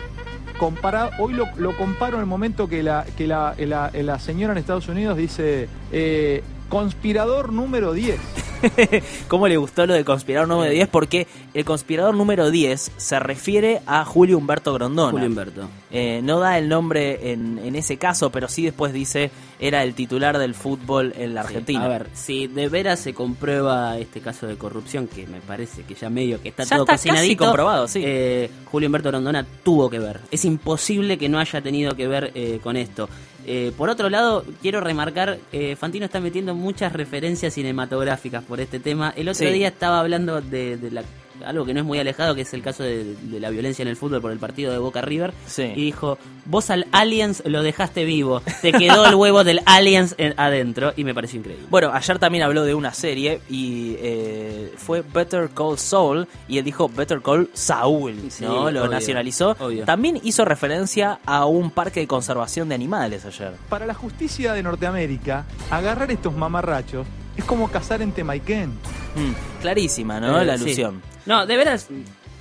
hoy 1.17 1.33
lo, 1.33 1.75
comparo 1.75 2.17
en 2.17 2.21
el 2.21 2.27
momento 2.27 2.67
que 2.67 2.83
la, 2.83 3.05
que 3.17 3.27
la 3.27 4.19
señora 4.19 4.53
en 4.53 4.59
Estados 4.59 4.87
Unidos 4.87 5.17
dice 5.17 5.67
eh, 5.91 6.43
conspirador 6.69 7.51
número 7.51 7.93
10. 7.93 8.19
¿Cómo 9.27 9.47
le 9.47 9.57
gustó 9.57 9.85
lo 9.85 9.93
de 9.93 10.03
conspirador 10.05 10.47
número 10.47 10.71
10? 10.71 10.87
Porque 10.89 11.27
el 11.53 11.65
conspirador 11.65 12.15
número 12.15 12.51
10 12.51 12.91
se 12.97 13.19
refiere 13.19 13.81
a 13.85 14.05
Julio 14.05 14.37
Humberto 14.37 14.73
Grondona. 14.73 15.11
Julio 15.11 15.27
Humberto. 15.27 15.69
Eh, 15.91 16.21
no 16.23 16.39
da 16.39 16.57
el 16.57 16.69
nombre 16.69 17.31
en, 17.31 17.59
en 17.59 17.75
ese 17.75 17.97
caso, 17.97 18.31
pero 18.31 18.47
sí 18.47 18.63
después 18.63 18.93
dice 18.93 19.31
era 19.59 19.83
el 19.83 19.93
titular 19.93 20.37
del 20.39 20.55
fútbol 20.55 21.13
en 21.17 21.35
la 21.35 21.41
Sí, 21.43 21.47
Argentina. 21.47 21.85
A 21.85 21.87
ver, 21.87 22.07
si 22.13 22.47
de 22.47 22.67
veras 22.67 22.99
se 22.99 23.13
comprueba 23.13 23.97
este 23.99 24.19
caso 24.19 24.47
de 24.47 24.55
corrupción, 24.55 25.07
que 25.07 25.27
me 25.27 25.39
parece 25.39 25.83
que 25.83 25.93
ya 25.93 26.09
medio 26.09 26.41
que 26.41 26.49
está 26.49 26.63
Ya 26.63 26.77
todo 26.77 26.83
está 26.85 26.93
casi 26.93 27.09
cocinadito, 27.09 27.45
comprobado, 27.45 27.87
sí. 27.87 28.01
eh, 28.03 28.49
Julio 28.65 28.87
Humberto 28.87 29.11
Rondona 29.11 29.45
tuvo 29.63 29.89
que 29.89 29.99
ver. 29.99 30.19
Es 30.31 30.45
imposible 30.45 31.17
que 31.17 31.29
no 31.29 31.37
haya 31.39 31.61
tenido 31.61 31.95
que 31.95 32.07
ver 32.07 32.31
eh, 32.33 32.59
con 32.63 32.75
esto. 32.75 33.07
Eh, 33.45 33.71
por 33.77 33.89
otro 33.89 34.09
lado, 34.09 34.45
quiero 34.61 34.81
remarcar, 34.81 35.39
eh, 35.51 35.75
Fantino 35.75 36.05
está 36.05 36.19
metiendo 36.19 36.53
muchas 36.55 36.93
referencias 36.93 37.53
cinematográficas 37.53 38.43
por 38.43 38.59
este 38.59 38.79
tema. 38.79 39.13
El 39.15 39.29
otro 39.29 39.47
Sí. 39.47 39.53
día 39.53 39.69
estaba 39.69 39.99
hablando 39.99 40.41
de, 40.41 40.77
de 40.77 40.91
la- 40.91 41.03
algo 41.45 41.65
que 41.65 41.73
no 41.73 41.79
es 41.81 41.85
muy 41.85 41.99
alejado, 41.99 42.35
que 42.35 42.41
es 42.41 42.53
el 42.53 42.61
caso 42.61 42.83
de, 42.83 43.15
de 43.15 43.39
la 43.39 43.49
violencia 43.49 43.81
en 43.83 43.89
el 43.89 43.95
fútbol 43.95 44.21
por 44.21 44.31
el 44.31 44.39
partido 44.39 44.71
de 44.71 44.77
Boca 44.77 45.01
River. 45.01 45.33
Sí. 45.47 45.63
Y 45.75 45.85
dijo, 45.85 46.17
vos 46.45 46.69
al 46.69 46.87
Aliens 46.91 47.43
lo 47.45 47.63
dejaste 47.63 48.03
vivo, 48.05 48.41
te 48.61 48.71
quedó 48.71 49.05
el 49.05 49.15
huevo 49.15 49.43
del 49.43 49.61
Aliens 49.65 50.15
en- 50.17 50.33
adentro 50.37 50.93
y 50.95 51.03
me 51.03 51.13
pareció 51.13 51.39
increíble. 51.39 51.65
Bueno, 51.69 51.91
ayer 51.93 52.19
también 52.19 52.43
habló 52.43 52.63
de 52.63 52.73
una 52.73 52.93
serie 52.93 53.41
y 53.49 53.95
eh, 53.99 54.73
fue 54.77 55.01
Better 55.01 55.49
Call 55.49 55.77
Saul 55.77 56.27
y 56.47 56.57
él 56.57 56.63
dijo 56.65 56.89
Better 56.89 57.21
Call 57.21 57.49
Saul, 57.53 58.15
Sí, 58.29 58.43
¿no? 58.43 58.69
Lo 58.71 58.81
obvio, 58.81 58.87
nacionalizó. 58.91 59.55
obvio. 59.59 59.85
También 59.85 60.19
hizo 60.23 60.45
referencia 60.45 61.19
a 61.25 61.45
un 61.45 61.71
parque 61.71 61.99
de 62.01 62.07
conservación 62.07 62.69
de 62.69 62.75
animales 62.75 63.25
ayer. 63.25 63.51
Para 63.69 63.85
la 63.85 63.93
justicia 63.93 64.53
de 64.53 64.63
Norteamérica, 64.63 65.45
agarrar 65.69 66.11
estos 66.11 66.33
mamarrachos 66.35 67.05
es 67.37 67.45
como 67.45 67.69
cazar 67.69 68.01
en 68.01 68.11
Temaiken. 68.11 68.69
Mm, 68.69 69.61
clarísima, 69.61 70.19
¿no? 70.19 70.39
Eh, 70.41 70.45
la 70.45 70.57
sí. 70.57 70.65
No, 71.25 71.45
de 71.45 71.57
veras, 71.57 71.87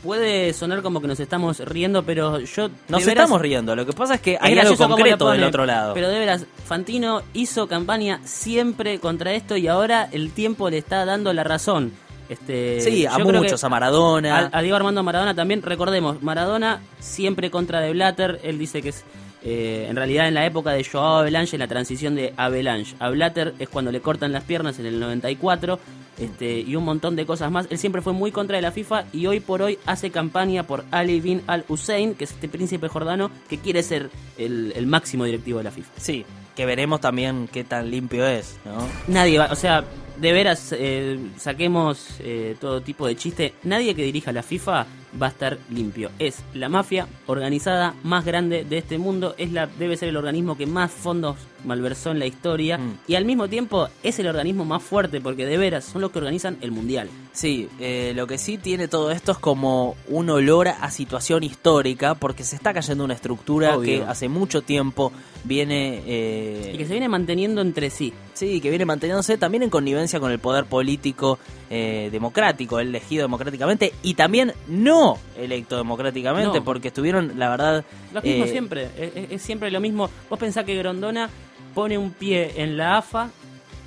puede 0.03 0.53
sonar 0.55 0.83
como 0.83 1.01
que 1.01 1.07
nos 1.07 1.21
estamos 1.21 1.59
riendo, 1.61 2.03
pero 2.05 2.39
yo... 2.41 2.69
Nos 2.89 3.05
veras- 3.05 3.25
estamos 3.25 3.41
riendo, 3.41 3.77
lo 3.77 3.85
que 3.85 3.93
pasa 3.93 4.15
es 4.15 4.21
que 4.21 4.39
hay 4.41 4.59
algo 4.59 4.77
concreto 4.77 5.31
del 5.31 5.45
otro 5.45 5.67
lado. 5.67 5.95
Pero 5.95 6.09
de 6.09 6.19
veras, 6.19 6.47
Fantino 6.65 7.23
hizo 7.35 7.69
campaña 7.69 8.21
siempre 8.25 8.99
contra 8.99 9.33
esto 9.35 9.57
y 9.57 9.69
ahora 9.69 10.09
el 10.11 10.33
tiempo 10.33 10.71
le 10.71 10.79
está 10.79 11.05
dando 11.05 11.33
la 11.33 11.45
razón. 11.45 11.93
Este, 12.31 12.81
Sí, 12.81 13.07
a 13.07 13.19
muchos, 13.19 13.65
a 13.65 13.69
Maradona. 13.69 14.51
A, 14.53 14.59
a 14.59 14.63
Diego 14.63 14.77
Armando 14.77 15.03
Maradona 15.03 15.35
también, 15.35 15.63
recordemos, 15.63 16.23
Maradona 16.23 16.81
siempre 17.01 17.51
contra 17.51 17.81
de 17.81 17.91
Blatter, 17.93 18.41
él 18.45 18.57
dice 18.59 18.81
que 18.83 18.91
es 18.91 19.05
eh, 19.43 19.87
en 19.89 19.97
realidad 19.97 20.29
en 20.29 20.35
la 20.35 20.45
época 20.45 20.71
de 20.71 20.85
Joao 20.85 21.21
Avalanche, 21.21 21.57
en 21.57 21.61
la 21.61 21.69
transición 21.69 22.15
de 22.15 22.35
Avalanche 22.37 22.95
a 22.99 23.09
Blatter 23.11 23.55
es 23.59 23.69
cuando 23.69 23.91
le 23.91 24.01
cortan 24.01 24.33
las 24.33 24.45
piernas 24.45 24.79
en 24.79 24.87
el 24.87 25.01
94 25.01 25.79
este, 26.19 26.61
y 26.61 26.77
un 26.77 26.85
montón 26.85 27.17
de 27.17 27.25
cosas 27.25 27.51
más. 27.51 27.67
Él 27.71 27.79
siempre 27.79 28.03
fue 28.03 28.13
muy 28.13 28.33
contra 28.33 28.57
de 28.57 28.63
la 28.63 28.73
FIFA 28.73 29.05
y 29.13 29.27
hoy 29.27 29.41
por 29.41 29.63
hoy 29.63 29.79
hace 29.87 30.11
campaña 30.11 30.65
por 30.65 30.85
Ali 30.91 31.21
bin 31.21 31.43
Al 31.47 31.65
Hussein, 31.69 32.15
que 32.15 32.25
es 32.25 32.33
este 32.33 32.49
príncipe 32.49 32.89
jordano 32.89 33.31
que 33.49 33.59
quiere 33.59 33.83
ser 33.83 34.11
el, 34.37 34.73
el 34.77 34.87
máximo 34.87 35.25
directivo 35.25 35.59
de 35.59 35.65
la 35.65 35.71
FIFA. 35.71 35.91
Sí, 35.97 36.27
que 36.55 36.67
veremos 36.67 37.01
también 37.01 37.49
qué 37.51 37.65
tan 37.65 37.91
limpio 37.91 38.27
es, 38.27 38.59
¿no? 38.67 38.87
Nadie 39.09 39.39
va, 39.39 39.49
o 39.51 39.57
sea, 39.57 39.85
de 40.21 40.33
veras, 40.33 40.75
eh, 40.77 41.19
saquemos 41.39 42.17
eh, 42.21 42.57
todo 42.61 42.81
tipo 42.83 43.07
de 43.07 43.17
chiste. 43.17 43.55
Nadie 43.65 43.95
que 43.95 44.03
dirija 44.03 44.33
la 44.33 44.43
FIFA 44.43 44.87
va 45.21 45.27
a 45.27 45.31
estar 45.31 45.59
limpio. 45.71 46.11
Es 46.19 46.39
la 46.55 46.69
mafia 46.69 47.09
organizada 47.27 47.95
más 48.05 48.25
grande 48.25 48.65
de 48.65 48.79
este 48.79 48.99
mundo. 48.99 49.35
Es 49.39 49.53
la, 49.53 49.67
debe 49.67 49.97
ser 49.97 50.09
el 50.09 50.17
organismo 50.17 50.57
que 50.57 50.67
más 50.67 50.91
fondos 50.91 51.37
malversó 51.65 52.11
en 52.13 52.19
la 52.21 52.27
historia. 52.27 52.79
Mm. 52.79 52.99
Y 53.09 53.15
al 53.17 53.25
mismo 53.25 53.49
tiempo 53.49 53.89
es 54.03 54.19
el 54.19 54.29
organismo 54.29 54.65
más 54.65 54.83
fuerte 54.83 55.21
porque 55.21 55.47
de 55.47 55.59
veras 55.59 55.85
son 55.85 56.03
los 56.03 56.11
que 56.11 56.19
organizan 56.19 56.59
el 56.61 56.71
mundial. 56.71 57.09
Sí, 57.33 57.69
eh, 57.81 58.13
lo 58.15 58.27
que 58.27 58.39
sí 58.39 58.59
tiene 58.59 58.89
todo 58.89 59.11
esto 59.11 59.33
es 59.33 59.39
como 59.39 59.97
un 60.09 60.31
olor 60.31 60.69
a 60.69 60.91
situación 60.91 61.43
histórica, 61.45 62.15
porque 62.15 62.45
se 62.45 62.57
está 62.57 62.73
cayendo 62.75 63.05
una 63.05 63.15
estructura 63.15 63.77
Obvio. 63.77 64.01
que 64.05 64.05
hace 64.09 64.29
mucho 64.29 64.63
tiempo 64.63 65.13
viene... 65.45 66.03
eh, 66.07 66.73
Y 66.75 66.79
que 66.79 66.85
se 66.87 66.93
viene 66.93 67.09
manteniendo 67.09 67.61
entre 67.61 67.91
sí. 67.91 68.13
Sí, 68.35 68.61
que 68.61 68.71
viene 68.71 68.85
manteniéndose 68.85 69.39
también 69.39 69.63
en 69.63 69.71
connivencia 69.71 70.10
con 70.19 70.33
el 70.33 70.39
poder 70.41 70.65
político 70.65 71.39
eh, 71.69 72.09
democrático, 72.11 72.81
elegido 72.81 73.23
democráticamente 73.23 73.93
y 74.03 74.15
también 74.15 74.53
no 74.67 75.19
electo 75.39 75.77
democráticamente, 75.77 76.59
No. 76.59 76.65
porque 76.65 76.89
estuvieron, 76.89 77.35
la 77.39 77.49
verdad... 77.51 77.85
Lo 78.13 78.23
mismo 78.23 78.45
eh, 78.47 78.49
siempre, 78.49 78.89
es, 78.99 79.13
es- 79.15 79.31
es 79.33 79.43
siempre 79.43 79.71
lo 79.71 79.79
mismo. 79.81 80.11
Vos 80.29 80.39
pensás 80.39 80.65
que 80.65 80.75
Grondona 80.77 81.29
pone 81.75 81.97
un 81.99 82.11
pie 82.11 82.55
en 82.57 82.77
la 82.77 82.97
AFA 82.99 83.29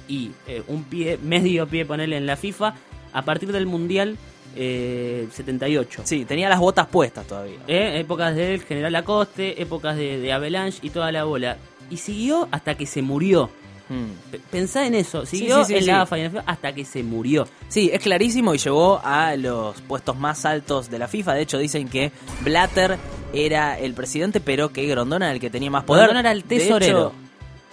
y 0.08 0.32
eh, 0.48 0.64
un 0.68 0.84
pie, 0.86 1.18
medio 1.22 1.68
pie 1.68 1.86
ponerle 1.86 2.16
en 2.18 2.26
la 2.26 2.38
FIFA 2.38 2.76
a 3.12 3.22
partir 3.24 3.52
del 3.52 3.66
Mundial 3.66 4.18
eh, 4.56 5.28
78. 5.32 6.02
Sí, 6.06 6.26
tenía 6.26 6.48
las 6.50 6.60
botas 6.60 6.88
puestas 6.88 7.26
todavía. 7.28 7.58
Eh, 7.68 8.00
épocas 8.00 8.36
del 8.36 8.62
General 8.62 8.96
Acoste, 8.96 9.62
épocas 9.62 9.98
de, 9.98 10.20
de 10.20 10.32
Avalanche 10.32 10.80
y 10.82 10.90
toda 10.92 11.12
la 11.12 11.24
bola. 11.26 11.58
Y 11.90 11.98
siguió 11.98 12.48
hasta 12.52 12.76
que 12.76 12.86
se 12.86 13.02
murió. 13.02 13.50
Mm. 13.94 14.38
Pensá 14.52 14.86
en 14.88 14.96
eso, 14.96 15.26
siguió 15.26 15.64
sí, 15.66 15.74
sí, 15.74 15.80
en 15.80 15.88
la 15.88 16.02
AFA 16.02 16.18
y 16.18 16.22
en 16.22 16.26
la 16.34 16.40
FIFA 16.42 16.52
hasta 16.52 16.74
que 16.74 16.86
se 16.86 17.04
murió. 17.04 17.48
Sí, 17.68 17.90
es 17.94 18.02
clarísimo 18.02 18.56
y 18.56 18.58
llegó 18.58 19.00
a 19.04 19.36
los 19.36 19.80
puestos 19.82 20.18
más 20.18 20.46
altos 20.46 20.90
de 20.90 21.00
la 21.00 21.08
FIFA. 21.08 21.34
De 21.36 21.42
hecho, 21.42 21.58
dicen 21.58 21.88
que 21.88 22.12
Blatter 22.42 22.98
era 23.34 23.78
el 23.80 23.94
presidente, 23.94 24.40
pero 24.40 24.70
que 24.74 24.86
Grondona 24.88 25.26
era 25.28 25.34
el 25.36 25.40
que 25.40 25.50
tenía 25.50 25.70
más 25.72 25.84
poder. 25.84 26.04
Grondona 26.06 26.20
era 26.22 26.32
el 26.32 26.40
hecho, 26.40 26.48
tesorero. 26.48 27.14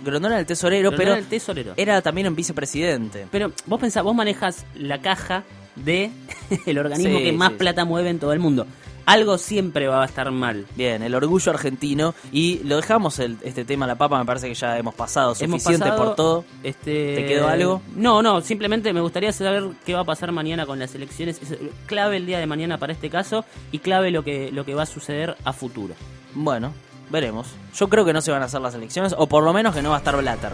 Grondona 0.05 0.35
era 0.35 0.41
el 0.41 0.47
tesorero, 0.47 0.91
Grondona 0.91 0.97
pero 0.99 1.11
era 1.13 1.21
el 1.21 1.27
tesorero. 1.27 1.75
era 1.77 2.03
también 2.03 2.29
un 2.29 2.35
vicepresidente. 2.37 3.27
Pero 3.31 3.53
vos 3.67 3.81
pensás, 3.81 4.03
vos 4.03 4.15
manejas 4.15 4.65
la 4.75 5.01
caja 5.01 5.45
de 5.77 6.11
el 6.67 6.79
organismo 6.79 7.19
Sí, 7.19 7.25
que 7.25 7.33
más 7.33 7.49
sí, 7.49 7.55
sí. 7.55 7.59
plata 7.59 7.85
mueve 7.85 8.11
en 8.11 8.19
todo 8.19 8.33
el 8.33 8.41
mundo. 8.41 8.67
Algo 9.07 9.39
siempre 9.39 9.89
va 9.89 10.03
a 10.03 10.07
estar 10.07 10.31
mal. 10.31 10.67
Bien, 10.77 11.03
el 11.03 11.15
orgullo 11.15 11.51
argentino. 11.53 12.15
Y 12.33 12.61
lo 12.65 12.77
dejamos 12.77 13.19
el- 13.19 13.37
este 13.43 13.65
tema 13.65 13.85
a 13.85 13.89
la 13.89 13.97
papa, 13.97 14.19
me 14.19 14.25
parece 14.25 14.49
que 14.49 14.55
ya 14.55 14.79
hemos 14.79 14.95
pasado 14.95 15.35
Hemos 15.41 15.63
suficiente 15.63 15.89
pasado, 15.91 16.05
por 16.07 16.15
todo. 16.17 16.45
Este, 16.63 17.15
¿Te 17.17 17.27
quedó 17.27 17.49
algo? 17.49 17.83
No, 17.97 18.23
no, 18.23 18.41
simplemente 18.41 18.93
me 18.93 19.01
gustaría 19.01 19.33
saber 19.33 19.65
qué 19.85 19.95
va 19.95 20.01
a 20.01 20.05
pasar 20.05 20.31
mañana 20.33 20.67
con 20.67 20.79
las 20.79 20.95
elecciones. 20.95 21.41
Es 21.43 21.59
clave 21.87 22.17
el 22.19 22.27
día 22.27 22.39
de 22.39 22.47
mañana 22.47 22.79
para 22.79 22.93
este 22.93 23.11
caso 23.11 23.45
y 23.73 23.79
clave 23.81 24.11
lo 24.11 24.23
que, 24.23 24.51
lo 24.53 24.65
que 24.65 24.75
va 24.75 24.83
a 24.83 24.87
suceder 24.87 25.37
a 25.45 25.53
futuro. 25.53 25.95
Bueno, 26.35 26.73
veremos. 27.11 27.49
Yo 27.75 27.89
creo 27.89 28.05
que 28.05 28.13
no 28.13 28.21
se 28.21 28.31
van 28.31 28.43
a 28.43 28.45
hacer 28.45 28.61
las 28.61 28.75
elecciones, 28.75 29.15
o 29.19 29.27
por 29.27 29.43
lo 29.43 29.53
menos 29.53 29.75
que 29.75 29.83
no 29.83 29.91
va 29.91 29.97
a 29.97 29.99
estar 29.99 30.17
Blatter. 30.17 30.53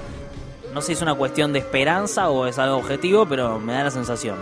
No 0.73 0.81
sé 0.81 0.89
si 0.89 0.93
es 0.95 1.03
una 1.03 1.15
cuestión 1.15 1.53
de 1.53 1.59
esperanza 1.61 2.29
o 2.31 2.47
es 2.47 2.59
algo 2.59 2.77
objetivo, 2.77 3.27
pero 3.27 3.59
me 3.59 3.73
da 3.73 3.85
la 3.85 3.91
sensación 3.91 4.37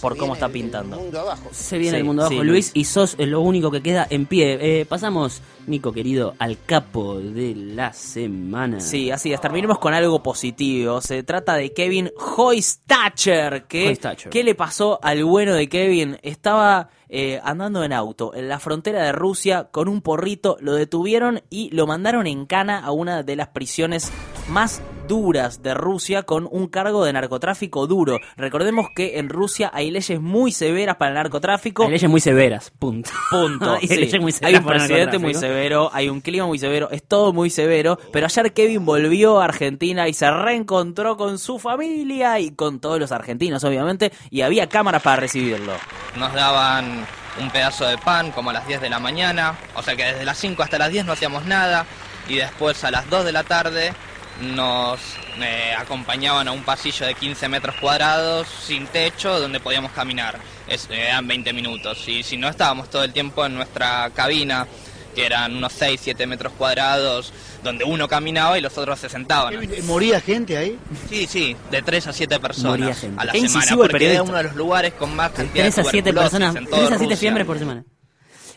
por 0.00 0.16
cómo 0.16 0.34
está 0.34 0.48
pintando. 0.48 0.96
mundo 0.96 1.20
abajo. 1.20 1.48
Se 1.52 1.78
viene 1.78 1.96
Sí, 1.96 2.00
el 2.00 2.04
mundo 2.04 2.22
abajo, 2.22 2.40
sí, 2.40 2.46
Luis, 2.46 2.70
y 2.74 2.84
sos 2.84 3.16
lo 3.18 3.40
único 3.40 3.70
que 3.70 3.82
queda 3.82 4.06
en 4.10 4.26
pie. 4.26 4.58
Eh, 4.60 4.86
pasamos, 4.86 5.42
Nico 5.66 5.92
querido, 5.92 6.34
al 6.38 6.58
capo 6.64 7.18
de 7.18 7.54
la 7.54 7.92
semana. 7.92 8.80
Sí, 8.80 9.10
así 9.10 9.32
es. 9.32 9.40
Terminemos 9.40 9.78
con 9.78 9.94
algo 9.94 10.22
positivo. 10.22 11.00
Se 11.00 11.22
trata 11.22 11.54
de 11.54 11.72
Kevin 11.72 12.10
Hoistacher. 12.36 13.64
Que. 13.64 13.98
¿Qué 14.30 14.44
le 14.44 14.54
pasó 14.54 14.98
al 15.02 15.24
bueno 15.24 15.54
de 15.54 15.68
Kevin? 15.68 16.18
Estaba 16.22 16.90
eh, 17.08 17.40
andando 17.42 17.84
en 17.84 17.92
auto 17.92 18.34
en 18.34 18.48
la 18.48 18.58
frontera 18.58 19.02
de 19.02 19.12
Rusia 19.12 19.68
con 19.70 19.88
un 19.88 20.02
porrito. 20.02 20.56
Lo 20.60 20.74
detuvieron 20.74 21.42
y 21.50 21.70
lo 21.70 21.86
mandaron 21.86 22.26
en 22.26 22.46
cana 22.46 22.84
a 22.84 22.92
una 22.92 23.22
de 23.22 23.36
las 23.36 23.48
prisiones 23.48 24.12
más 24.48 24.82
duras 25.08 25.62
de 25.62 25.74
Rusia 25.74 26.22
con 26.22 26.46
un 26.50 26.68
cargo 26.68 27.04
de 27.04 27.12
narcotráfico 27.12 27.86
duro. 27.86 28.18
Recordemos 28.36 28.86
que 28.94 29.18
en 29.18 29.28
Rusia 29.28 29.70
hay 29.74 29.90
leyes 29.90 30.20
muy 30.20 30.52
severas 30.52 30.96
para 30.96 31.08
el 31.10 31.14
narcotráfico. 31.16 31.82
Hay 31.84 31.90
leyes 31.90 32.08
muy 32.10 32.20
severas, 32.20 32.70
punto. 32.78 33.10
Punto. 33.30 33.72
Hay 33.80 33.88
Sí. 33.88 33.96
leyes 33.96 34.20
muy 34.20 34.30
Hay 34.32 34.38
severas 34.38 34.60
un 34.60 34.66
para 34.66 34.76
el 34.78 34.86
presidente 34.86 35.18
muy 35.18 35.34
severo, 35.34 35.90
hay 35.92 36.08
un 36.08 36.20
clima 36.20 36.46
muy 36.46 36.58
severo, 36.58 36.90
es 36.90 37.02
todo 37.02 37.32
muy 37.32 37.50
severo. 37.50 37.98
Pero 38.12 38.26
ayer 38.26 38.52
Kevin 38.52 38.84
volvió 38.84 39.40
a 39.40 39.44
Argentina 39.46 40.06
y 40.08 40.14
se 40.14 40.30
reencontró 40.30 41.16
con 41.16 41.38
su 41.38 41.58
familia 41.58 42.38
y 42.38 42.50
con 42.52 42.78
todos 42.80 43.00
los 43.00 43.10
argentinos, 43.12 43.64
obviamente, 43.64 44.12
y 44.30 44.42
había 44.42 44.68
cámaras 44.68 45.02
para 45.02 45.16
recibirlo. 45.16 45.72
Nos 46.16 46.32
daban 46.34 47.06
un 47.40 47.50
pedazo 47.50 47.86
de 47.86 47.96
pan 47.98 48.30
como 48.32 48.50
a 48.50 48.52
las 48.52 48.66
10 48.66 48.80
de 48.80 48.90
la 48.90 48.98
mañana, 48.98 49.56
o 49.74 49.82
sea 49.82 49.96
que 49.96 50.04
desde 50.04 50.24
las 50.24 50.36
5 50.38 50.62
hasta 50.62 50.78
las 50.78 50.90
10 50.90 51.06
no 51.06 51.12
hacíamos 51.12 51.44
nada 51.46 51.86
y 52.28 52.34
después 52.36 52.82
a 52.84 52.90
las 52.90 53.08
2 53.08 53.24
de 53.24 53.32
la 53.32 53.44
tarde 53.44 53.92
nos 54.40 55.00
eh, 55.40 55.72
acompañaban 55.76 56.46
a 56.48 56.52
un 56.52 56.62
pasillo 56.62 57.06
de 57.06 57.14
15 57.14 57.48
metros 57.48 57.74
cuadrados 57.80 58.46
sin 58.48 58.86
techo 58.86 59.40
donde 59.40 59.60
podíamos 59.60 59.92
caminar. 59.92 60.38
Es, 60.68 60.88
eh, 60.90 61.08
eran 61.08 61.26
20 61.26 61.52
minutos 61.52 62.06
y 62.08 62.22
si 62.22 62.36
no 62.36 62.48
estábamos 62.48 62.88
todo 62.90 63.04
el 63.04 63.12
tiempo 63.12 63.44
en 63.44 63.54
nuestra 63.54 64.10
cabina 64.10 64.66
que 65.14 65.26
eran 65.26 65.56
unos 65.56 65.72
6, 65.72 66.00
7 66.04 66.26
metros 66.26 66.52
cuadrados 66.52 67.32
donde 67.64 67.82
uno 67.82 68.06
caminaba 68.06 68.56
y 68.56 68.60
los 68.60 68.78
otros 68.78 69.00
se 69.00 69.08
sentaban. 69.08 69.54
¿Moría 69.84 70.20
gente 70.20 70.56
ahí? 70.56 70.78
Sí, 71.08 71.26
sí, 71.26 71.56
de 71.72 71.82
3 71.82 72.06
a 72.06 72.12
7 72.12 72.34
Moría 72.36 72.48
personas 72.48 73.00
gente. 73.00 73.20
a 73.20 73.24
la 73.24 73.32
Qué 73.32 73.48
semana, 73.48 73.76
porque 73.76 74.12
era 74.12 74.22
uno 74.22 74.36
de 74.36 74.42
los 74.44 74.54
lugares 74.54 74.92
con 74.94 75.16
más 75.16 75.32
cantidad 75.32 75.64
3 75.64 75.74
de 75.74 75.80
a 75.80 75.84
7 75.84 76.10
tuberculosis 76.12 76.30
personas, 76.30 76.56
en 76.56 76.66
todo 76.66 76.76
3 76.78 76.84
a 76.84 76.88
7 76.98 77.02
Rusia. 77.04 77.16
fiembres 77.16 77.46
por 77.46 77.58
semana. 77.58 77.84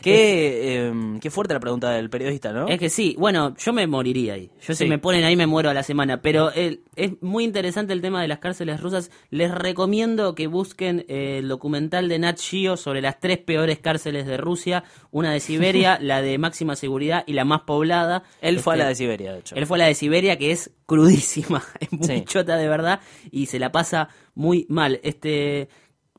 Qué, 0.02 0.86
eh, 0.88 1.18
qué 1.20 1.30
fuerte 1.30 1.54
la 1.54 1.60
pregunta 1.60 1.90
del 1.90 2.10
periodista, 2.10 2.52
¿no? 2.52 2.68
Es 2.68 2.78
que 2.78 2.90
sí, 2.90 3.14
bueno, 3.18 3.54
yo 3.56 3.72
me 3.72 3.86
moriría 3.86 4.34
ahí. 4.34 4.50
Yo 4.60 4.74
si 4.74 4.84
Sí. 4.84 4.88
me 4.90 4.98
ponen 4.98 5.24
ahí 5.24 5.36
me 5.36 5.46
muero 5.46 5.70
a 5.70 5.74
la 5.74 5.82
semana. 5.82 6.20
Pero 6.22 6.50
eh, 6.54 6.80
es 6.96 7.12
muy 7.22 7.44
interesante 7.44 7.92
el 7.92 8.00
tema 8.02 8.20
de 8.22 8.28
las 8.28 8.38
cárceles 8.38 8.80
rusas. 8.80 9.10
Les 9.30 9.50
recomiendo 9.52 10.34
que 10.34 10.46
busquen 10.46 11.04
eh, 11.08 11.38
el 11.38 11.48
documental 11.48 12.08
de 12.08 12.18
Nat 12.18 12.38
Geo 12.40 12.76
sobre 12.76 13.00
las 13.00 13.20
tres 13.20 13.38
peores 13.38 13.78
cárceles 13.78 14.26
de 14.26 14.36
Rusia. 14.36 14.84
Una 15.10 15.32
de 15.32 15.40
Siberia, 15.40 15.98
la 16.02 16.22
de 16.22 16.38
máxima 16.38 16.76
seguridad 16.76 17.24
y 17.26 17.32
la 17.32 17.44
más 17.44 17.62
poblada. 17.62 18.24
Él 18.40 18.60
fue 18.60 18.74
a 18.74 18.76
Este, 18.76 18.82
la 18.84 18.88
de 18.88 18.94
Siberia, 18.94 19.32
de 19.32 19.38
hecho. 19.40 19.54
Él 19.56 19.66
fue 19.66 19.76
a 19.76 19.80
la 19.80 19.86
de 19.86 19.94
Siberia, 19.94 20.36
que 20.38 20.50
es 20.52 20.70
crudísima, 20.86 21.62
es 21.80 21.92
muy 21.92 22.06
Sí. 22.06 22.24
chota 22.26 22.56
de 22.56 22.68
verdad 22.68 23.00
y 23.30 23.46
se 23.46 23.58
la 23.58 23.72
pasa 23.72 24.08
muy 24.34 24.66
mal. 24.68 25.00
Este 25.02 25.68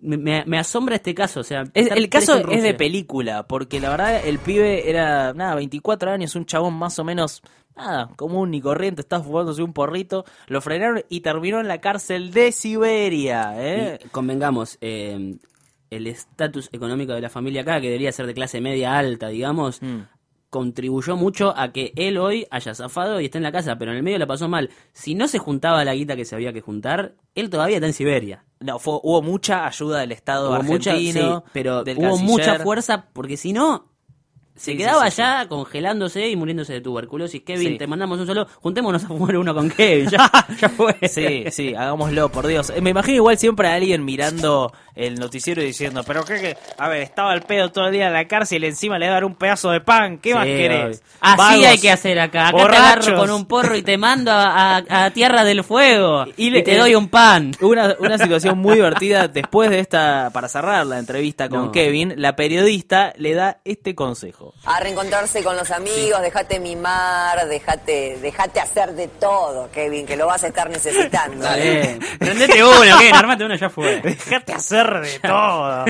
me, 0.03 0.43
me- 0.45 0.59
asombra 0.59 0.95
este 0.95 1.15
caso, 1.15 1.39
o 1.39 1.43
sea, 1.43 1.63
Es- 1.73 1.89
el 1.91 2.09
caso 2.09 2.37
es 2.51 2.61
de 2.63 2.73
película, 2.73 3.47
porque 3.47 3.79
la 3.79 3.89
verdad 3.89 4.25
el 4.25 4.37
pibe 4.39 4.89
era, 4.89 5.33
nada, 5.33 5.55
24 5.55 6.11
años, 6.11 6.35
un 6.35 6.45
chabón 6.45 6.73
más 6.75 6.99
o 6.99 7.03
menos, 7.03 7.41
nada, 7.75 8.09
común 8.15 8.53
y 8.53 8.61
corriente, 8.61 9.01
estaba 9.01 9.23
fumándose 9.23 9.63
un 9.63 9.73
porrito, 9.73 10.25
lo 10.47 10.61
frenaron 10.61 11.03
y 11.09 11.21
terminó 11.21 11.59
en 11.59 11.67
la 11.67 11.79
cárcel 11.81 12.31
de 12.31 12.51
Siberia, 12.51 13.53
¿eh? 13.57 13.99
Y 14.03 14.07
convengamos, 14.09 14.77
eh, 14.81 15.35
el 15.89 16.07
estatus 16.07 16.69
económico 16.71 17.13
de 17.13 17.21
la 17.21 17.29
familia 17.29 17.61
acá, 17.61 17.79
que 17.79 17.87
debería 17.87 18.11
ser 18.11 18.25
de 18.25 18.33
clase 18.33 18.59
media 18.61 18.97
alta, 18.97 19.27
digamos, 19.27 19.81
Mm. 19.81 19.99
Contribuyó 20.53 21.17
mucho 21.17 21.51
a 21.57 21.71
que 21.73 21.93
él 21.95 22.19
hoy 22.19 22.45
haya 22.51 22.75
zafado 22.75 23.19
y 23.19 23.25
esté 23.25 23.39
en 23.39 23.43
la 23.43 23.51
casa, 23.51 23.75
pero 23.79 23.89
en 23.89 23.97
el 23.97 24.03
medio 24.03 24.19
la 24.19 24.27
pasó 24.27 24.47
mal. 24.47 24.69
Si 24.93 25.15
no 25.15 25.27
se 25.27 25.39
juntaba 25.39 25.83
la 25.83 25.95
guita 25.95 26.15
que 26.15 26.25
se 26.25 26.35
había 26.35 26.53
que 26.53 26.61
juntar, 26.61 27.15
él 27.33 27.49
todavía 27.49 27.77
está 27.77 27.87
en 27.87 27.93
Siberia. 27.93 28.45
No, 28.59 28.77
fue, 28.77 28.99
hubo 29.01 29.23
mucha 29.23 29.65
ayuda 29.65 30.01
del 30.01 30.11
Estado 30.11 30.51
Hubo 30.51 30.61
mucha, 30.61 30.91
argentino, 30.91 31.39
sí, 31.43 31.51
pero 31.53 31.83
del 31.83 31.97
hubo 31.97 32.09
canciller. 32.09 32.29
mucha 32.29 32.59
fuerza 32.59 33.07
porque 33.13 33.35
si 33.35 33.51
no 33.51 33.92
se 34.55 34.77
quedaba 34.77 35.03
allá 35.05 35.45
congelándose 35.49 36.29
y 36.29 36.35
muriéndose 36.35 36.73
de 36.73 36.81
tuberculosis. 36.81 37.41
Kevin, 37.43 37.77
te 37.77 37.87
mandamos 37.87 38.19
un 38.19 38.27
solo, 38.27 38.47
juntémonos 38.61 39.03
a 39.03 39.07
fumar 39.07 39.35
uno 39.37 39.53
con 39.53 39.69
Kevin. 39.69 40.09
Ya, 40.09 40.29
ya 40.61 40.69
fue. 40.69 40.95
Sí, 41.09 41.45
sí, 41.51 41.73
hagámoslo, 41.75 42.29
por 42.29 42.45
Dios. 42.47 42.69
Eh, 42.69 42.81
Me 42.81 42.91
imagino 42.91 43.15
igual 43.17 43.37
siempre 43.37 43.67
a 43.67 43.73
alguien 43.75 44.05
mirando 44.05 44.71
el 44.95 45.15
noticiero 45.15 45.61
y 45.61 45.65
diciendo, 45.65 46.03
pero 46.05 46.23
qué, 46.23 46.35
qué? 46.39 46.57
a 46.77 46.87
ver, 46.87 47.01
estaba 47.01 47.33
el 47.33 47.41
pedo 47.41 47.71
todo 47.71 47.87
el 47.87 47.93
día 47.93 48.07
en 48.07 48.13
la 48.13 48.27
cárcel 48.27 48.63
y 48.63 48.67
encima 48.67 48.99
le 48.99 49.07
dar 49.07 49.25
un 49.25 49.33
pedazo 49.35 49.71
de 49.71 49.81
pan, 49.81 50.19
¿qué 50.19 50.35
más 50.35 50.45
querés? 50.45 51.01
Así 51.19 51.37
Vagos, 51.37 51.65
hay 51.65 51.77
que 51.79 51.91
hacer 51.91 52.19
acá. 52.19 52.49
Acá 52.49 52.57
te 52.57 52.63
borrachos. 52.63 53.07
agarro 53.07 53.17
con 53.21 53.31
un 53.31 53.45
porro 53.47 53.75
y 53.75 53.81
te 53.81 53.97
mando 53.97 54.31
a, 54.31 54.77
a- 54.77 55.05
a 55.05 55.11
Tierra 55.11 55.43
del 55.43 55.63
Fuego. 55.63 56.25
Y 56.37 56.51
te 56.61 56.73
eh, 56.75 56.77
doy 56.77 56.93
un 56.95 57.07
pan. 57.09 57.51
Una, 57.61 57.95
una 57.99 58.17
situación 58.19 58.59
muy 58.59 58.75
divertida 58.75 59.27
después 59.27 59.69
de 59.71 59.79
esta, 59.79 60.29
para 60.31 60.47
cerrar 60.47 60.85
la 60.85 60.99
entrevista 60.99 61.49
con 61.49 61.65
No. 61.65 61.71
Kevin, 61.71 62.13
la 62.17 62.35
periodista 62.35 63.13
le 63.17 63.33
da 63.33 63.61
este 63.65 63.95
consejo. 63.95 64.42
A 64.65 64.79
reencontrarse 64.79 65.43
con 65.43 65.55
los 65.55 65.69
amigos, 65.71 66.21
dejate 66.21 66.59
mimar, 66.59 67.47
dejate, 67.47 68.17
dejate 68.21 68.59
hacer 68.59 68.93
de 68.93 69.07
todo, 69.07 69.69
Kevin, 69.71 70.05
que 70.05 70.15
lo 70.17 70.27
vas 70.27 70.43
a 70.43 70.47
estar 70.47 70.69
necesitando. 70.69 71.37
Dale. 71.43 71.99
Prendete 72.19 72.63
uno, 72.63 72.97
Kevin. 72.99 73.15
Armate 73.15 73.45
uno, 73.45 73.55
ya 73.55 73.69
fue. 73.69 74.01
Déjate 74.01 74.53
hacer 74.53 74.99
de 75.01 75.19
todo. 75.19 75.85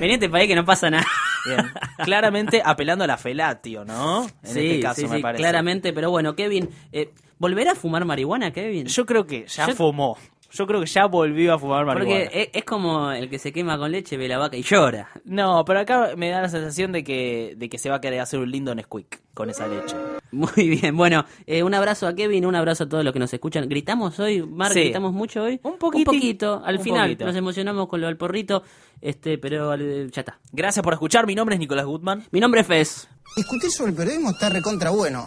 Venite 0.00 0.28
para 0.28 0.42
ahí 0.42 0.48
que 0.48 0.54
no 0.56 0.64
pasa 0.64 0.90
nada. 0.90 1.06
Bien. 1.46 1.72
Claramente 2.04 2.62
apelando 2.64 3.04
a 3.04 3.06
la 3.06 3.16
felatio, 3.16 3.84
¿no? 3.84 4.26
En 4.42 4.52
sí, 4.54 4.70
este 4.70 4.80
caso, 4.80 5.00
sí, 5.02 5.06
me 5.08 5.16
sí, 5.16 5.22
parece. 5.22 5.42
claramente. 5.42 5.92
Pero 5.92 6.10
bueno, 6.10 6.34
Kevin, 6.34 6.70
eh, 6.92 7.12
¿volverá 7.38 7.72
a 7.72 7.74
fumar 7.74 8.04
marihuana, 8.04 8.50
Kevin? 8.52 8.86
Yo 8.86 9.04
creo 9.06 9.26
que 9.26 9.46
ya 9.46 9.66
Yo- 9.68 9.74
fumó. 9.74 10.16
Yo 10.56 10.66
creo 10.68 10.80
que 10.80 10.86
ya 10.86 11.06
volvió 11.06 11.54
a 11.54 11.58
fumar 11.58 11.84
marihuana. 11.84 12.24
Porque 12.26 12.42
es, 12.42 12.48
es 12.52 12.64
como 12.64 13.10
el 13.10 13.28
que 13.28 13.38
se 13.40 13.52
quema 13.52 13.76
con 13.76 13.90
leche, 13.90 14.16
ve 14.16 14.28
la 14.28 14.38
vaca 14.38 14.56
y 14.56 14.62
llora. 14.62 15.10
No, 15.24 15.64
pero 15.64 15.80
acá 15.80 16.10
me 16.16 16.30
da 16.30 16.40
la 16.42 16.48
sensación 16.48 16.92
de 16.92 17.02
que, 17.02 17.54
de 17.56 17.68
que 17.68 17.76
se 17.78 17.90
va 17.90 17.96
a 17.96 18.00
querer 18.00 18.20
hacer 18.20 18.38
un 18.38 18.50
lindo 18.50 18.72
Nesquik 18.74 19.20
con 19.34 19.50
esa 19.50 19.66
leche. 19.66 19.96
Muy 20.30 20.68
bien, 20.68 20.96
bueno, 20.96 21.24
eh, 21.46 21.62
un 21.64 21.74
abrazo 21.74 22.06
a 22.06 22.14
Kevin, 22.14 22.46
un 22.46 22.54
abrazo 22.54 22.84
a 22.84 22.88
todos 22.88 23.02
los 23.04 23.12
que 23.12 23.18
nos 23.18 23.32
escuchan. 23.34 23.68
¿Gritamos 23.68 24.18
hoy, 24.20 24.42
Mar? 24.42 24.72
Sí. 24.72 24.80
¿Gritamos 24.84 25.12
mucho 25.12 25.42
hoy? 25.42 25.58
Un 25.64 25.78
poquiti- 25.78 25.98
Un 25.98 26.04
poquito, 26.04 26.62
al 26.64 26.76
un 26.78 26.82
final 26.82 27.02
poquito. 27.08 27.24
nos 27.26 27.36
emocionamos 27.36 27.88
con 27.88 28.00
lo 28.00 28.06
del 28.06 28.16
porrito, 28.16 28.62
este, 29.00 29.38
pero 29.38 29.70
al- 29.72 30.10
ya 30.12 30.20
está. 30.20 30.38
Gracias 30.52 30.82
por 30.84 30.92
escuchar. 30.92 31.26
Mi 31.26 31.34
nombre 31.34 31.56
es 31.56 31.58
Nicolás 31.60 31.86
Gutman. 31.86 32.24
Mi 32.30 32.38
nombre 32.40 32.60
es 32.60 32.66
Fez. 32.66 33.08
Discutir 33.36 33.70
sobre 33.70 33.90
el 33.90 33.96
periodismo 33.96 34.30
está 34.30 34.48
recontra 34.50 34.90
bueno. 34.90 35.26